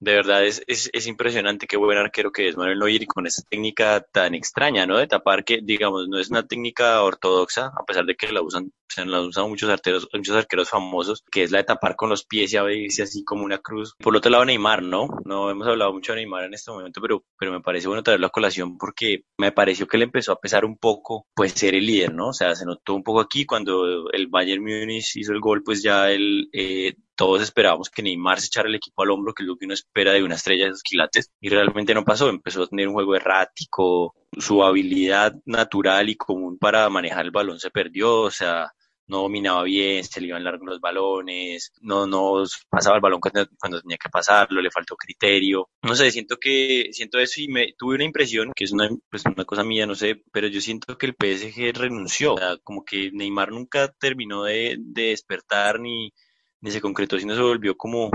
de 0.00 0.14
verdad 0.14 0.44
es, 0.44 0.62
es, 0.66 0.88
es, 0.94 1.06
impresionante 1.06 1.66
qué 1.66 1.76
buen 1.76 1.98
arquero 1.98 2.32
que 2.32 2.48
es 2.48 2.56
Manuel 2.56 2.78
Neuer 2.78 3.02
y 3.02 3.06
con 3.06 3.26
esa 3.26 3.42
técnica 3.42 4.00
tan 4.00 4.34
extraña, 4.34 4.86
¿no? 4.86 4.96
De 4.96 5.06
tapar 5.06 5.44
que, 5.44 5.60
digamos, 5.62 6.08
no 6.08 6.18
es 6.18 6.30
una 6.30 6.46
técnica 6.46 7.02
ortodoxa, 7.02 7.66
a 7.76 7.84
pesar 7.84 8.06
de 8.06 8.16
que 8.16 8.32
la 8.32 8.40
usan, 8.42 8.72
se 8.90 9.04
la 9.04 9.20
usan 9.20 9.48
muchos 9.48 9.70
arqueros, 9.70 10.08
muchos 10.12 10.36
arqueros 10.36 10.68
famosos, 10.68 11.24
que 11.30 11.42
es 11.42 11.50
la 11.50 11.58
de 11.58 11.64
tapar 11.64 11.96
con 11.96 12.10
los 12.10 12.24
pies 12.24 12.52
y 12.52 12.56
a 12.56 12.62
veces 12.62 13.08
así 13.08 13.24
como 13.24 13.44
una 13.44 13.58
cruz. 13.58 13.94
Por 13.98 14.16
otro 14.16 14.30
lado, 14.30 14.44
Neymar, 14.44 14.82
¿no? 14.82 15.08
No 15.24 15.50
hemos 15.50 15.66
hablado 15.66 15.92
mucho 15.92 16.12
de 16.12 16.16
Neymar 16.16 16.44
en 16.44 16.54
este 16.54 16.70
momento, 16.70 17.00
pero, 17.00 17.24
pero 17.38 17.52
me 17.52 17.60
parece 17.60 17.88
bueno 17.88 18.02
traerlo 18.02 18.26
a 18.26 18.30
colación 18.30 18.76
porque 18.78 19.24
me 19.38 19.52
pareció 19.52 19.86
que 19.86 19.98
le 19.98 20.04
empezó 20.04 20.32
a 20.32 20.40
pesar 20.40 20.64
un 20.64 20.76
poco, 20.76 21.26
pues, 21.34 21.52
ser 21.52 21.74
el 21.74 21.86
líder, 21.86 22.14
¿no? 22.14 22.28
O 22.28 22.32
sea, 22.32 22.54
se 22.54 22.66
notó 22.66 22.94
un 22.94 23.02
poco 23.02 23.20
aquí 23.20 23.46
cuando 23.46 24.10
el 24.10 24.26
Bayern 24.26 24.62
Múnich 24.62 25.16
hizo 25.16 25.32
el 25.32 25.40
gol, 25.40 25.62
pues 25.62 25.82
ya 25.82 26.10
él 26.10 26.48
eh, 26.52 26.94
todos 27.14 27.42
esperábamos 27.42 27.90
que 27.90 28.02
Neymar 28.02 28.40
se 28.40 28.46
echara 28.46 28.68
el 28.68 28.74
equipo 28.74 29.02
al 29.02 29.10
hombro, 29.10 29.34
que 29.34 29.42
es 29.42 29.46
lo 29.46 29.56
que 29.56 29.66
uno 29.66 29.74
espera 29.74 30.12
de 30.12 30.22
una 30.22 30.36
estrella 30.36 30.64
de 30.64 30.70
esos 30.70 30.82
quilates, 30.82 31.30
y 31.40 31.50
realmente 31.50 31.94
no 31.94 32.04
pasó, 32.04 32.28
empezó 32.28 32.62
a 32.62 32.66
tener 32.66 32.88
un 32.88 32.94
juego 32.94 33.14
errático, 33.14 34.14
su 34.38 34.64
habilidad 34.64 35.34
natural 35.44 36.08
y 36.08 36.16
común 36.16 36.56
para 36.58 36.88
manejar 36.88 37.26
el 37.26 37.30
balón 37.30 37.58
se 37.58 37.70
perdió, 37.70 38.22
o 38.22 38.30
sea, 38.30 38.72
no 39.10 39.22
dominaba 39.22 39.64
bien, 39.64 40.04
se 40.04 40.20
le 40.20 40.28
iban 40.28 40.44
largos 40.44 40.66
los 40.66 40.80
balones, 40.80 41.72
no, 41.80 42.06
no 42.06 42.44
pasaba 42.70 42.96
el 42.96 43.02
balón 43.02 43.20
cuando, 43.20 43.80
tenía 43.80 43.98
que 43.98 44.08
pasarlo, 44.08 44.62
le 44.62 44.70
faltó 44.70 44.96
criterio. 44.96 45.68
No 45.82 45.94
sé, 45.94 46.10
siento 46.10 46.36
que, 46.36 46.90
siento 46.92 47.18
eso 47.18 47.40
y 47.40 47.48
me 47.48 47.74
tuve 47.76 47.96
una 47.96 48.04
impresión, 48.04 48.52
que 48.54 48.64
es 48.64 48.72
una, 48.72 48.88
pues 49.10 49.24
una 49.26 49.44
cosa 49.44 49.64
mía, 49.64 49.86
no 49.86 49.94
sé, 49.94 50.22
pero 50.32 50.46
yo 50.46 50.60
siento 50.60 50.96
que 50.96 51.06
el 51.06 51.16
PSG 51.18 51.76
renunció, 51.76 52.34
o 52.34 52.38
sea, 52.38 52.56
como 52.62 52.84
que 52.84 53.10
Neymar 53.12 53.50
nunca 53.50 53.92
terminó 53.98 54.44
de, 54.44 54.76
de 54.78 55.08
despertar 55.08 55.80
ni, 55.80 56.12
ni 56.60 56.70
se 56.70 56.80
concretó, 56.80 57.18
sino 57.18 57.34
se 57.34 57.42
volvió 57.42 57.76
como 57.76 58.10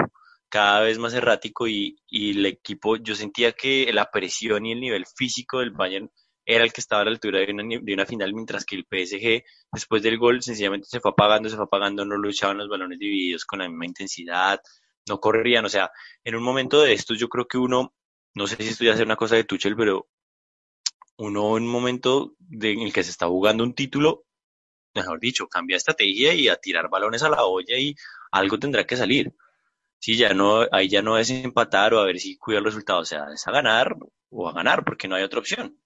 cada 0.49 0.79
vez 0.81 0.97
más 0.97 1.13
errático 1.13 1.67
y, 1.67 1.97
y 2.07 2.31
el 2.31 2.45
equipo, 2.45 2.95
yo 2.95 3.15
sentía 3.15 3.51
que 3.51 3.91
la 3.91 4.09
presión 4.09 4.65
y 4.65 4.71
el 4.71 4.79
nivel 4.79 5.05
físico 5.05 5.59
del 5.59 5.71
Bayern 5.71 6.09
era 6.45 6.63
el 6.63 6.73
que 6.73 6.81
estaba 6.81 7.01
a 7.01 7.05
la 7.05 7.11
altura 7.11 7.39
de 7.39 7.51
una, 7.51 7.63
de 7.81 7.93
una 7.93 8.05
final, 8.05 8.33
mientras 8.33 8.65
que 8.65 8.75
el 8.75 8.85
PSG, 8.85 9.43
después 9.71 10.03
del 10.03 10.17
gol, 10.17 10.41
sencillamente 10.43 10.87
se 10.87 10.99
fue 10.99 11.11
apagando, 11.11 11.49
se 11.49 11.55
fue 11.55 11.65
apagando, 11.65 12.05
no 12.05 12.17
luchaban 12.17 12.57
los 12.57 12.69
balones 12.69 12.99
divididos 12.99 13.45
con 13.45 13.59
la 13.59 13.69
misma 13.69 13.85
intensidad, 13.85 14.59
no 15.07 15.19
corrían, 15.19 15.65
o 15.65 15.69
sea, 15.69 15.91
en 16.23 16.35
un 16.35 16.43
momento 16.43 16.81
de 16.81 16.93
estos 16.93 17.19
yo 17.19 17.29
creo 17.29 17.47
que 17.47 17.57
uno, 17.57 17.93
no 18.35 18.47
sé 18.47 18.57
si 18.57 18.69
esto 18.69 18.83
ya 18.83 18.93
es 18.93 19.01
una 19.01 19.15
cosa 19.15 19.35
de 19.35 19.43
Tuchel, 19.43 19.75
pero 19.75 20.07
uno 21.17 21.57
en 21.57 21.63
un 21.63 21.69
momento 21.69 22.35
en 22.51 22.81
el 22.81 22.93
que 22.93 23.03
se 23.03 23.11
está 23.11 23.27
jugando 23.27 23.63
un 23.63 23.73
título, 23.73 24.25
mejor 24.93 25.19
dicho, 25.19 25.47
cambia 25.47 25.77
estrategia 25.77 26.33
y 26.33 26.47
a 26.47 26.57
tirar 26.57 26.89
balones 26.89 27.23
a 27.23 27.29
la 27.29 27.45
olla 27.45 27.77
y 27.77 27.95
algo 28.31 28.59
tendrá 28.59 28.85
que 28.85 28.97
salir. 28.97 29.33
Sí, 29.99 30.17
ya 30.17 30.33
no, 30.33 30.67
ahí 30.71 30.89
ya 30.89 31.01
no 31.01 31.17
es 31.17 31.29
empatar 31.31 31.93
o 31.93 31.99
a 31.99 32.05
ver 32.05 32.19
si 32.19 32.37
cuida 32.37 32.59
el 32.59 32.65
resultado, 32.65 32.99
o 33.01 33.05
sea, 33.05 33.27
es 33.33 33.47
a 33.47 33.51
ganar 33.51 33.95
o 34.29 34.49
a 34.49 34.53
ganar, 34.53 34.83
porque 34.85 35.07
no 35.07 35.15
hay 35.15 35.23
otra 35.23 35.39
opción. 35.39 35.79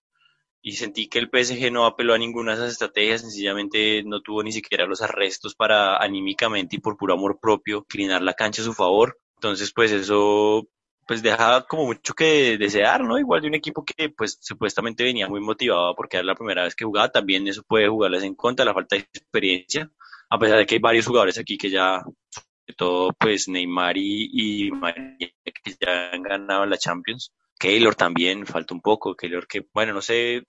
Y 0.62 0.74
sentí 0.74 1.08
que 1.08 1.20
el 1.20 1.30
PSG 1.30 1.72
no 1.72 1.86
apeló 1.86 2.14
a 2.14 2.18
ninguna 2.18 2.52
de 2.52 2.58
esas 2.58 2.74
estrategias, 2.74 3.22
sencillamente 3.22 4.04
no 4.04 4.22
tuvo 4.22 4.44
ni 4.44 4.52
siquiera 4.52 4.86
los 4.86 5.02
arrestos 5.02 5.56
para 5.56 5.98
anímicamente 5.98 6.76
y 6.76 6.80
por 6.80 6.98
puro 6.98 7.14
amor 7.14 7.40
propio 7.40 7.78
inclinar 7.80 8.22
la 8.22 8.34
cancha 8.34 8.62
a 8.62 8.66
su 8.66 8.74
favor. 8.74 9.18
Entonces, 9.36 9.72
pues 9.74 9.92
eso 9.92 10.68
pues 11.10 11.24
deja 11.24 11.66
como 11.66 11.86
mucho 11.88 12.14
que 12.14 12.56
desear, 12.60 13.04
¿no? 13.04 13.18
Igual 13.18 13.42
de 13.42 13.48
un 13.48 13.56
equipo 13.56 13.84
que 13.84 14.10
pues 14.10 14.38
supuestamente 14.42 15.04
venía 15.04 15.28
muy 15.28 15.42
motivado 15.42 15.96
porque 15.96 16.18
era 16.18 16.24
la 16.24 16.36
primera 16.36 16.64
vez 16.66 16.76
que 16.76 16.86
jugaba, 16.86 17.10
también 17.10 17.48
eso 17.48 17.64
puede 17.64 17.88
jugarles 17.88 18.22
en 18.22 18.36
contra, 18.36 18.64
la 18.64 18.76
falta 18.76 18.96
de 18.96 19.02
experiencia, 19.12 19.90
a 20.30 20.38
pesar 20.38 20.60
de 20.60 20.68
que 20.68 20.76
hay 20.76 20.80
varios 20.80 21.08
jugadores 21.08 21.40
aquí 21.40 21.58
que 21.58 21.72
ya, 21.72 22.04
sobre 22.04 22.76
todo 22.78 23.12
pues 23.14 23.48
Neymar 23.48 23.98
y, 23.98 24.68
y 24.68 24.72
María, 24.72 25.32
que 25.44 25.76
ya 25.82 26.12
han 26.12 26.22
ganado 26.22 26.68
la 26.68 26.78
Champions. 26.78 27.34
Keylor 27.60 27.94
también 27.94 28.46
falta 28.46 28.74
un 28.74 28.82
poco, 28.82 29.16
Keylor 29.16 29.46
que, 29.46 29.68
bueno, 29.74 29.94
no 29.94 30.02
sé 30.02 30.44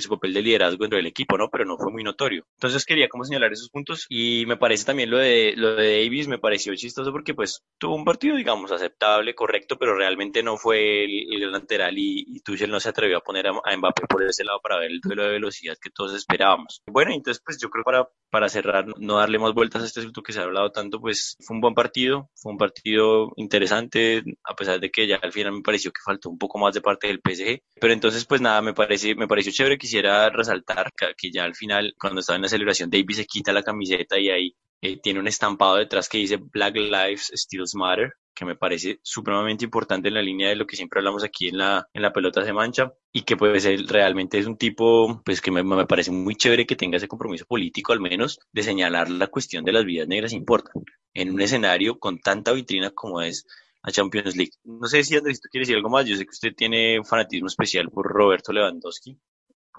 su 0.00 0.08
papel 0.08 0.32
de 0.32 0.42
liderazgo 0.42 0.78
dentro 0.78 0.96
del 0.96 1.06
equipo, 1.06 1.36
¿no? 1.36 1.48
Pero 1.50 1.64
no 1.64 1.76
fue 1.76 1.92
muy 1.92 2.02
notorio. 2.02 2.44
Entonces 2.54 2.84
quería 2.84 3.08
como 3.08 3.24
señalar 3.24 3.52
esos 3.52 3.70
puntos 3.70 4.06
y 4.08 4.44
me 4.46 4.56
parece 4.56 4.84
también 4.84 5.10
lo 5.10 5.18
de, 5.18 5.54
lo 5.56 5.76
de 5.76 6.02
Davis, 6.02 6.28
me 6.28 6.38
pareció 6.38 6.74
chistoso 6.74 7.12
porque 7.12 7.34
pues 7.34 7.62
tuvo 7.78 7.94
un 7.94 8.04
partido, 8.04 8.36
digamos, 8.36 8.72
aceptable, 8.72 9.34
correcto, 9.34 9.76
pero 9.78 9.94
realmente 9.94 10.42
no 10.42 10.56
fue 10.56 11.04
el, 11.04 11.50
lateral 11.50 11.98
y, 11.98 12.24
y, 12.26 12.40
Tuchel 12.40 12.70
no 12.70 12.80
se 12.80 12.88
atrevió 12.88 13.18
a 13.18 13.22
poner 13.22 13.46
a, 13.48 13.76
Mbappé 13.76 14.06
por 14.06 14.22
ese 14.22 14.44
lado 14.44 14.60
para 14.60 14.78
ver 14.78 14.90
el 14.90 15.00
duelo 15.00 15.24
de 15.24 15.30
velocidad 15.30 15.76
que 15.80 15.90
todos 15.90 16.14
esperábamos. 16.14 16.82
Bueno, 16.86 17.12
entonces 17.12 17.42
pues 17.44 17.58
yo 17.60 17.70
creo 17.70 17.84
para, 17.84 18.08
para 18.30 18.48
cerrar, 18.48 18.86
no 18.98 19.16
darle 19.16 19.38
más 19.38 19.54
vueltas 19.54 19.82
a 19.82 19.86
este 19.86 20.00
asunto 20.00 20.22
que 20.22 20.32
se 20.32 20.40
ha 20.40 20.44
hablado 20.44 20.70
tanto, 20.70 21.00
pues 21.00 21.36
fue 21.40 21.54
un 21.56 21.60
buen 21.60 21.74
partido, 21.74 22.30
fue 22.34 22.52
un 22.52 22.58
partido 22.58 23.32
interesante, 23.36 24.22
a 24.44 24.54
pesar 24.54 24.80
de 24.80 24.90
que 24.90 25.06
ya 25.06 25.16
al 25.16 25.32
final 25.32 25.52
me 25.52 25.62
pareció 25.62 25.92
que 25.92 26.00
faltó 26.04 26.30
un 26.30 26.38
poco 26.38 26.58
más 26.58 26.74
de 26.74 26.80
parte 26.80 27.06
del 27.06 27.20
PSG, 27.24 27.62
pero 27.80 27.92
entonces 27.92 28.24
pues 28.24 28.40
nada, 28.40 28.62
me 28.62 28.74
parece, 28.74 29.14
me 29.14 29.28
pareció 29.28 29.49
chévere, 29.52 29.78
quisiera 29.78 30.30
resaltar 30.30 30.90
que, 31.16 31.30
ya 31.30 31.44
al 31.44 31.54
final, 31.54 31.94
cuando 31.98 32.20
estaba 32.20 32.36
en 32.36 32.42
la 32.42 32.48
celebración, 32.48 32.90
Davis 32.90 33.16
se 33.16 33.26
quita 33.26 33.52
la 33.52 33.62
camiseta 33.62 34.18
y 34.18 34.30
ahí 34.30 34.56
eh, 34.82 34.98
tiene 35.00 35.20
un 35.20 35.28
estampado 35.28 35.76
detrás 35.76 36.08
que 36.08 36.18
dice 36.18 36.38
Black 36.40 36.76
Lives 36.76 37.30
Still 37.34 37.64
Matter, 37.74 38.14
que 38.34 38.44
me 38.44 38.56
parece 38.56 39.00
supremamente 39.02 39.64
importante 39.64 40.08
en 40.08 40.14
la 40.14 40.22
línea 40.22 40.48
de 40.48 40.56
lo 40.56 40.66
que 40.66 40.76
siempre 40.76 41.00
hablamos 41.00 41.24
aquí 41.24 41.48
en 41.48 41.58
la, 41.58 41.86
en 41.92 42.02
la 42.02 42.12
pelota 42.12 42.44
se 42.44 42.52
mancha 42.52 42.92
y 43.12 43.22
que 43.22 43.36
pues 43.36 43.64
él 43.66 43.86
realmente 43.86 44.38
es 44.38 44.46
un 44.46 44.56
tipo 44.56 45.20
pues 45.24 45.42
que 45.42 45.50
me, 45.50 45.62
me, 45.62 45.86
parece 45.86 46.10
muy 46.10 46.36
chévere 46.36 46.66
que 46.66 46.76
tenga 46.76 46.96
ese 46.96 47.08
compromiso 47.08 47.44
político 47.44 47.92
al 47.92 48.00
menos 48.00 48.38
de 48.52 48.62
señalar 48.62 49.10
la 49.10 49.26
cuestión 49.26 49.64
de 49.64 49.72
las 49.72 49.84
vidas 49.84 50.08
negras 50.08 50.32
importa 50.32 50.70
en 51.12 51.34
un 51.34 51.40
escenario 51.42 51.98
con 51.98 52.18
tanta 52.20 52.52
vitrina 52.52 52.90
como 52.92 53.20
es 53.20 53.44
a 53.82 53.90
Champions 53.90 54.36
League. 54.36 54.52
No 54.64 54.86
sé 54.86 55.02
si 55.04 55.16
Andrés, 55.16 55.40
tú 55.40 55.48
quieres 55.50 55.68
decir 55.68 55.76
algo 55.76 55.90
más. 55.90 56.06
Yo 56.06 56.16
sé 56.16 56.24
que 56.24 56.30
usted 56.30 56.54
tiene 56.54 56.98
un 56.98 57.04
fanatismo 57.04 57.48
especial 57.48 57.90
por 57.90 58.06
Roberto 58.06 58.52
Lewandowski, 58.52 59.18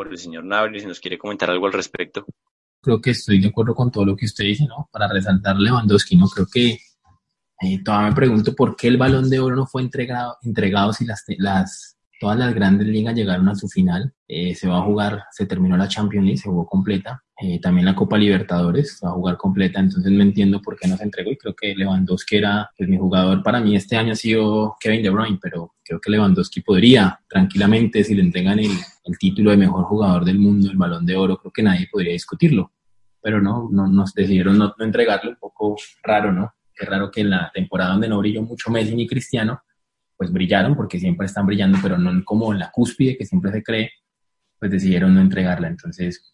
por 0.02 0.12
el 0.12 0.18
señor 0.18 0.44
Nabri, 0.44 0.80
si 0.80 0.88
nos 0.88 1.00
quiere 1.00 1.20
comentar 1.20 1.52
algo 1.52 1.68
al 1.68 1.74
respecto. 1.74 2.26
Creo 2.82 3.00
que 3.00 3.12
estoy 3.12 3.40
de 3.40 3.50
acuerdo 3.50 3.76
con 3.76 3.92
todo 3.92 4.04
lo 4.04 4.16
que 4.16 4.26
usted 4.26 4.46
dice, 4.46 4.66
¿no? 4.66 4.90
Para 4.92 5.08
resaltar 5.08 5.58
Lewandowski, 5.58 6.16
¿no? 6.16 6.28
Creo 6.28 6.48
que 6.52 6.80
eh, 7.62 7.84
todavía 7.84 8.10
me 8.10 8.16
pregunto 8.16 8.56
por 8.56 8.76
qué 8.76 8.88
el 8.88 8.98
balón 8.98 9.30
de 9.30 9.40
oro 9.40 9.56
no 9.56 9.68
fue 9.68 9.84
entregado, 9.84 10.38
entregado 10.42 10.92
si 10.92 11.06
las, 11.06 11.24
las 11.38 12.00
todas 12.22 12.38
las 12.38 12.54
grandes 12.54 12.88
ligas 12.88 13.16
llegaron 13.16 13.50
a 13.50 13.56
su 13.56 13.68
final. 13.68 14.14
Eh, 14.28 14.54
se 14.54 14.68
va 14.68 14.78
a 14.78 14.84
jugar, 14.84 15.24
se 15.32 15.48
terminó 15.48 15.76
la 15.76 15.88
Champions 15.88 16.24
League, 16.24 16.38
se 16.38 16.50
jugó 16.50 16.68
completa. 16.68 17.24
Eh, 17.42 17.60
también 17.60 17.88
la 17.88 17.96
Copa 17.96 18.16
Libertadores 18.16 19.00
se 19.00 19.08
va 19.08 19.12
a 19.12 19.16
jugar 19.16 19.38
completa, 19.38 19.80
entonces 19.80 20.12
no 20.12 20.22
entiendo 20.22 20.62
por 20.62 20.78
qué 20.78 20.88
no 20.88 20.96
se 20.96 21.04
entregó 21.04 21.32
y 21.32 21.38
creo 21.38 21.56
que 21.56 21.74
Lewandowski 21.76 22.38
era 22.38 22.70
pues, 22.78 22.88
mi 22.88 22.98
jugador 22.98 23.42
para 23.42 23.60
mí 23.60 23.76
este 23.76 23.98
año 23.98 24.14
ha 24.14 24.16
sido 24.16 24.76
Kevin 24.80 25.02
De 25.02 25.10
Bruyne, 25.10 25.40
pero 25.42 25.74
creo 25.84 26.00
que 26.00 26.12
Lewandowski 26.12 26.62
podría 26.62 27.20
tranquilamente, 27.28 28.04
si 28.04 28.14
le 28.14 28.22
entregan 28.22 28.60
el, 28.60 28.70
el 29.04 29.18
título 29.18 29.50
de 29.50 29.58
mejor 29.58 29.86
jugador 29.86 30.24
del 30.24 30.38
mundo, 30.38 30.70
el 30.70 30.78
balón 30.78 31.04
de 31.08 31.16
oro, 31.16 31.38
creo 31.38 31.52
que 31.52 31.64
nadie 31.64 31.90
podría 31.92 32.14
discutirlo. 32.14 32.72
Pero 33.20 33.42
no, 33.42 33.68
no 33.72 33.88
nos 33.88 34.14
decidieron 34.14 34.60
no, 34.60 34.76
no 34.78 34.86
entregarlo, 34.86 35.32
un 35.32 35.38
poco 35.38 35.76
raro, 36.04 36.32
¿no? 36.32 36.54
Qué 36.76 36.86
raro 36.86 37.10
que 37.10 37.22
en 37.22 37.32
la 37.32 37.52
temporada 37.52 37.94
donde 37.94 38.10
no 38.10 38.20
brilló 38.20 38.44
mucho 38.44 38.70
Messi 38.70 38.96
ni 38.96 39.08
Cristiano, 39.08 39.64
pues 40.22 40.32
brillaron 40.32 40.76
porque 40.76 41.00
siempre 41.00 41.26
están 41.26 41.48
brillando, 41.48 41.80
pero 41.82 41.98
no 41.98 42.24
como 42.24 42.54
en 42.54 42.60
la 42.60 42.70
cúspide 42.70 43.18
que 43.18 43.26
siempre 43.26 43.52
se 43.52 43.64
cree, 43.64 43.90
pues 44.60 44.70
decidieron 44.70 45.16
no 45.16 45.20
entregarla. 45.20 45.68
Entonces, 45.68 46.32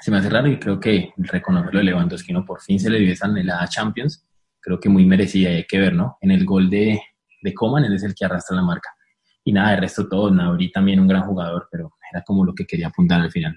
se 0.00 0.10
me 0.10 0.16
hace 0.16 0.28
raro 0.28 0.48
y 0.48 0.58
creo 0.58 0.80
que 0.80 1.12
reconocerlo 1.16 1.78
de 1.78 1.84
Lewandowski, 1.84 2.32
¿no? 2.32 2.44
Por 2.44 2.60
fin 2.60 2.80
se 2.80 2.90
le 2.90 2.98
dio 2.98 3.12
esa 3.12 3.26
anhelada 3.26 3.68
Champions, 3.68 4.26
creo 4.58 4.80
que 4.80 4.88
muy 4.88 5.06
merecida 5.06 5.48
y 5.48 5.54
hay 5.58 5.64
que 5.64 5.78
ver, 5.78 5.92
¿no? 5.92 6.18
En 6.20 6.32
el 6.32 6.44
gol 6.44 6.68
de, 6.68 7.00
de 7.40 7.54
Coman, 7.54 7.84
él 7.84 7.94
es 7.94 8.02
el 8.02 8.16
que 8.16 8.24
arrastra 8.24 8.56
la 8.56 8.64
marca. 8.64 8.90
Y 9.44 9.52
nada, 9.52 9.74
el 9.74 9.80
resto 9.80 10.08
todo, 10.08 10.28
Nabri 10.32 10.72
también 10.72 10.98
un 10.98 11.06
gran 11.06 11.22
jugador, 11.22 11.68
pero 11.70 11.92
era 12.12 12.24
como 12.24 12.44
lo 12.44 12.52
que 12.52 12.66
quería 12.66 12.88
apuntar 12.88 13.20
al 13.20 13.30
final. 13.30 13.56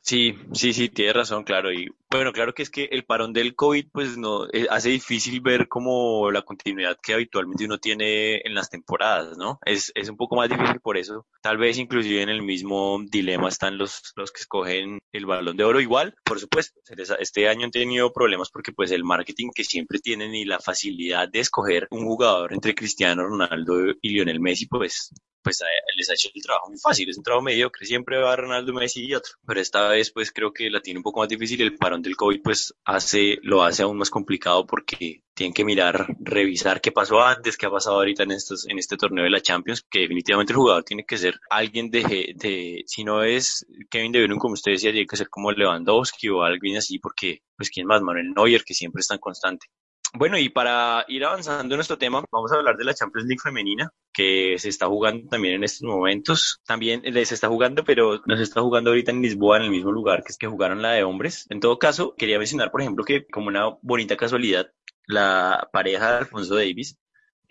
Sí, 0.00 0.34
sí, 0.54 0.72
sí, 0.72 0.88
tiene 0.88 1.12
razón, 1.12 1.44
claro. 1.44 1.72
Y 1.72 1.88
bueno, 2.10 2.32
claro 2.32 2.54
que 2.54 2.62
es 2.62 2.70
que 2.70 2.84
el 2.90 3.04
parón 3.04 3.32
del 3.32 3.54
COVID, 3.54 3.86
pues 3.92 4.16
no, 4.16 4.46
eh, 4.52 4.66
hace 4.70 4.88
difícil 4.88 5.40
ver 5.40 5.68
como 5.68 6.30
la 6.30 6.42
continuidad 6.42 6.98
que 7.00 7.14
habitualmente 7.14 7.64
uno 7.64 7.78
tiene 7.78 8.38
en 8.44 8.54
las 8.54 8.68
temporadas, 8.68 9.38
¿no? 9.38 9.58
Es, 9.64 9.92
es 9.94 10.08
un 10.08 10.16
poco 10.16 10.36
más 10.36 10.48
difícil 10.48 10.80
por 10.80 10.96
eso. 10.96 11.26
Tal 11.40 11.56
vez 11.56 11.78
inclusive 11.78 12.22
en 12.22 12.28
el 12.28 12.42
mismo 12.42 12.98
dilema 13.08 13.48
están 13.48 13.78
los, 13.78 14.12
los 14.16 14.32
que 14.32 14.40
escogen 14.40 14.98
el 15.12 15.26
balón 15.26 15.56
de 15.56 15.64
oro 15.64 15.80
igual, 15.80 16.14
por 16.24 16.40
supuesto. 16.40 16.80
Este 17.18 17.48
año 17.48 17.66
han 17.66 17.70
tenido 17.70 18.12
problemas 18.12 18.50
porque 18.50 18.72
pues 18.72 18.90
el 18.90 19.04
marketing 19.04 19.50
que 19.54 19.64
siempre 19.64 20.00
tienen 20.00 20.34
y 20.34 20.44
la 20.44 20.58
facilidad 20.58 21.28
de 21.28 21.40
escoger 21.40 21.86
un 21.90 22.04
jugador 22.04 22.52
entre 22.52 22.74
Cristiano 22.74 23.24
Ronaldo 23.24 23.94
y 24.02 24.10
Lionel 24.10 24.40
Messi, 24.40 24.66
pues 24.66 25.12
pues 25.42 25.62
les 25.96 26.10
ha 26.10 26.14
hecho 26.14 26.28
el 26.34 26.42
trabajo 26.42 26.68
muy 26.68 26.78
fácil, 26.78 27.08
es 27.08 27.16
un 27.16 27.24
trabajo 27.24 27.42
mediocre, 27.42 27.86
siempre 27.86 28.18
va 28.18 28.36
Ronaldo, 28.36 28.72
Messi 28.72 29.06
y 29.06 29.14
otro, 29.14 29.32
pero 29.46 29.60
esta 29.60 29.88
vez 29.88 30.10
pues 30.12 30.32
creo 30.32 30.52
que 30.52 30.70
la 30.70 30.80
tiene 30.80 30.98
un 30.98 31.02
poco 31.02 31.20
más 31.20 31.28
difícil, 31.28 31.60
el 31.62 31.76
parón 31.76 31.99
del 32.02 32.16
COVID 32.16 32.42
pues 32.42 32.74
hace, 32.84 33.38
lo 33.42 33.62
hace 33.62 33.82
aún 33.82 33.98
más 33.98 34.10
complicado 34.10 34.66
porque 34.66 35.22
tienen 35.34 35.54
que 35.54 35.64
mirar, 35.64 36.06
revisar 36.20 36.80
qué 36.80 36.92
pasó 36.92 37.22
antes, 37.22 37.56
qué 37.56 37.66
ha 37.66 37.70
pasado 37.70 37.96
ahorita 37.96 38.24
en 38.24 38.32
estos, 38.32 38.68
en 38.68 38.78
este 38.78 38.96
torneo 38.96 39.24
de 39.24 39.30
la 39.30 39.40
Champions, 39.40 39.86
que 39.90 40.00
definitivamente 40.00 40.52
el 40.52 40.58
jugador 40.58 40.84
tiene 40.84 41.04
que 41.04 41.18
ser 41.18 41.40
alguien 41.48 41.90
de, 41.90 42.34
de 42.36 42.82
si 42.86 43.04
no 43.04 43.22
es 43.22 43.66
Kevin 43.90 44.12
De 44.12 44.22
Bruyne 44.22 44.38
como 44.38 44.54
usted 44.54 44.72
decía, 44.72 44.92
tiene 44.92 45.06
que 45.06 45.16
ser 45.16 45.28
como 45.28 45.52
Lewandowski 45.52 46.28
o 46.28 46.42
alguien 46.42 46.76
así, 46.76 46.98
porque 46.98 47.42
pues 47.56 47.70
quién 47.70 47.86
más, 47.86 48.02
Manuel 48.02 48.32
Neuer, 48.34 48.64
que 48.64 48.74
siempre 48.74 49.00
es 49.00 49.08
tan 49.08 49.18
constante. 49.18 49.66
Bueno, 50.12 50.36
y 50.38 50.48
para 50.48 51.04
ir 51.08 51.24
avanzando 51.24 51.74
en 51.74 51.78
nuestro 51.78 51.96
tema, 51.96 52.24
vamos 52.32 52.50
a 52.50 52.56
hablar 52.56 52.76
de 52.76 52.84
la 52.84 52.94
Champions 52.94 53.28
League 53.28 53.40
femenina, 53.42 53.92
que 54.12 54.56
se 54.58 54.68
está 54.68 54.86
jugando 54.86 55.28
también 55.28 55.54
en 55.54 55.64
estos 55.64 55.82
momentos. 55.82 56.60
También 56.66 57.02
se 57.02 57.34
está 57.34 57.48
jugando, 57.48 57.84
pero 57.84 58.20
no 58.26 58.36
se 58.36 58.42
está 58.42 58.60
jugando 58.60 58.90
ahorita 58.90 59.12
en 59.12 59.22
Lisboa, 59.22 59.58
en 59.58 59.64
el 59.64 59.70
mismo 59.70 59.92
lugar 59.92 60.24
que 60.24 60.32
es 60.32 60.38
que 60.38 60.48
jugaron 60.48 60.82
la 60.82 60.92
de 60.92 61.04
hombres. 61.04 61.46
En 61.48 61.60
todo 61.60 61.78
caso, 61.78 62.14
quería 62.16 62.38
mencionar, 62.38 62.72
por 62.72 62.80
ejemplo, 62.80 63.04
que 63.04 63.26
como 63.26 63.48
una 63.48 63.76
bonita 63.82 64.16
casualidad, 64.16 64.72
la 65.06 65.68
pareja 65.72 66.10
de 66.10 66.18
Alfonso 66.18 66.56
Davis 66.56 66.96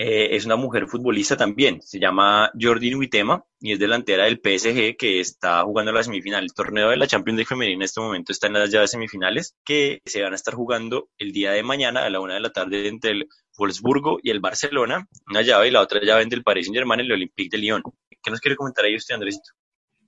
eh, 0.01 0.33
es 0.37 0.45
una 0.45 0.55
mujer 0.55 0.87
futbolista 0.87 1.35
también, 1.35 1.81
se 1.81 1.99
llama 1.99 2.49
Jordi 2.57 2.89
Nuitema 2.89 3.43
y 3.59 3.73
es 3.73 3.79
delantera 3.79 4.23
del 4.23 4.39
PSG 4.41 4.95
que 4.97 5.19
está 5.19 5.61
jugando 5.63 5.91
la 5.91 6.03
semifinal. 6.03 6.45
El 6.45 6.53
torneo 6.53 6.89
de 6.89 6.95
la 6.95 7.05
Champions 7.05 7.35
League 7.35 7.49
femenina 7.49 7.75
en 7.75 7.81
este 7.81 7.99
momento 7.99 8.31
está 8.31 8.47
en 8.47 8.53
las 8.53 8.71
llaves 8.71 8.91
semifinales 8.91 9.57
que 9.65 9.99
se 10.05 10.21
van 10.21 10.31
a 10.31 10.37
estar 10.37 10.53
jugando 10.53 11.09
el 11.17 11.33
día 11.33 11.51
de 11.51 11.63
mañana 11.63 12.05
a 12.05 12.09
la 12.09 12.21
una 12.21 12.35
de 12.35 12.39
la 12.39 12.51
tarde 12.51 12.87
entre 12.87 13.11
el 13.11 13.27
Wolfsburgo 13.57 14.19
y 14.23 14.29
el 14.29 14.39
Barcelona, 14.39 15.05
una 15.29 15.41
llave 15.41 15.67
y 15.67 15.71
la 15.71 15.81
otra 15.81 15.99
llave 16.01 16.23
entre 16.23 16.37
el 16.37 16.43
Paris 16.43 16.67
Saint 16.67 16.77
Germain 16.77 17.01
y 17.01 17.03
el 17.03 17.11
Olympique 17.11 17.49
de 17.51 17.61
Lyon. 17.61 17.83
¿Qué 18.23 18.31
nos 18.31 18.39
quiere 18.39 18.55
comentar 18.55 18.85
ahí 18.85 18.95
usted, 18.95 19.15
Andresito? 19.15 19.51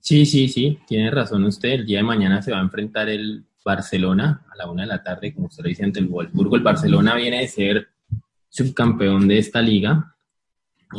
Sí, 0.00 0.24
sí, 0.24 0.48
sí, 0.48 0.78
tiene 0.86 1.10
razón 1.10 1.44
usted. 1.44 1.68
El 1.68 1.84
día 1.84 1.98
de 1.98 2.04
mañana 2.04 2.40
se 2.40 2.50
va 2.50 2.60
a 2.60 2.62
enfrentar 2.62 3.10
el 3.10 3.44
Barcelona 3.62 4.46
a 4.50 4.56
la 4.56 4.70
una 4.70 4.84
de 4.84 4.88
la 4.88 5.02
tarde, 5.02 5.34
como 5.34 5.48
usted 5.48 5.64
lo 5.64 5.68
dice, 5.68 5.84
ante 5.84 6.00
el 6.00 6.06
Wolfsburgo. 6.06 6.56
El 6.56 6.62
Barcelona 6.62 7.14
viene 7.14 7.40
de 7.40 7.48
ser 7.48 7.91
subcampeón 8.52 9.26
de 9.26 9.38
esta 9.38 9.60
liga. 9.60 10.14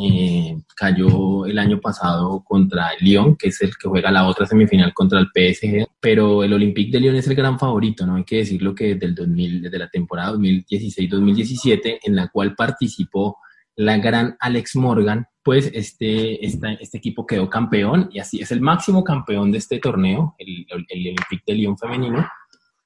Eh, 0.01 0.57
cayó 0.75 1.45
el 1.45 1.59
año 1.59 1.79
pasado 1.79 2.43
contra 2.43 2.89
el 2.93 3.05
Lyon, 3.05 3.35
que 3.35 3.49
es 3.49 3.61
el 3.61 3.77
que 3.77 3.87
juega 3.87 4.09
la 4.09 4.27
otra 4.27 4.47
semifinal 4.47 4.91
contra 4.91 5.19
el 5.19 5.27
PSG, 5.27 5.85
pero 5.99 6.43
el 6.43 6.51
Olympique 6.51 6.91
de 6.91 6.99
Lyon 6.99 7.15
es 7.15 7.27
el 7.27 7.35
gran 7.35 7.59
favorito, 7.59 8.03
¿no? 8.07 8.15
Hay 8.15 8.23
que 8.23 8.37
decirlo 8.37 8.73
que 8.73 8.95
desde, 8.95 9.05
el 9.05 9.13
2000, 9.13 9.61
desde 9.61 9.77
la 9.77 9.89
temporada 9.89 10.33
2016-2017, 10.33 11.99
en 12.03 12.15
la 12.15 12.27
cual 12.29 12.55
participó 12.55 13.37
la 13.75 13.97
gran 13.97 14.35
Alex 14.39 14.75
Morgan, 14.77 15.27
pues 15.43 15.69
este, 15.75 16.43
este, 16.43 16.97
equipo 16.97 17.27
quedó 17.27 17.47
campeón 17.47 18.09
y 18.11 18.19
así 18.19 18.39
es 18.41 18.51
el 18.51 18.61
máximo 18.61 19.03
campeón 19.03 19.51
de 19.51 19.59
este 19.59 19.77
torneo, 19.77 20.35
el, 20.39 20.65
el, 20.69 20.85
el 20.89 20.99
Olympique 21.01 21.43
de 21.45 21.53
Lyon 21.53 21.77
femenino. 21.77 22.27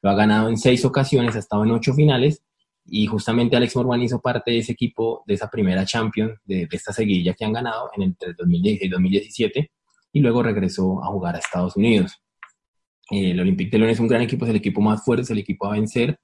Lo 0.01 0.09
ha 0.09 0.15
ganado 0.15 0.50
en 0.50 0.57
seis 0.57 0.83
ocasiones, 0.83 1.38
ha 1.38 1.39
estado 1.39 1.63
en 1.63 1.71
ocho 1.71 1.93
finales 1.93 2.43
y 2.89 3.06
justamente 3.08 3.56
Alex 3.56 3.75
Morgan 3.75 4.01
hizo 4.01 4.20
parte 4.20 4.51
de 4.51 4.60
ese 4.60 4.72
equipo, 4.72 5.24
de 5.27 5.34
esa 5.34 5.50
primera 5.50 5.86
Champions, 5.86 6.39
de, 6.46 6.67
esta 6.72 6.94
seguidilla 6.94 7.34
que 7.34 7.46
han 7.46 7.53
ganado 7.53 7.89
en 7.96 8.03
entre 8.03 8.34
2016 8.34 8.82
y 8.82 8.89
2017, 8.89 9.72
y 10.13 10.20
luego 10.22 10.41
regresó 10.44 11.03
a 11.03 11.08
jugar 11.08 11.36
a 11.36 11.39
Estados 11.39 11.75
Unidos. 11.75 12.13
Eh, 13.12 13.32
el 13.32 13.39
Olympique 13.39 13.72
de 13.72 13.77
Lyon 13.79 13.89
es 13.89 14.00
un 14.00 14.08
gran 14.08 14.22
equipo, 14.22 14.46
es 14.46 14.51
el 14.51 14.58
equipo 14.58 14.82
más 14.82 15.03
fuerte, 15.03 15.24
es 15.24 15.29
el 15.29 15.39
equipo 15.39 15.65
a 15.67 15.72
vencer, 15.72 16.20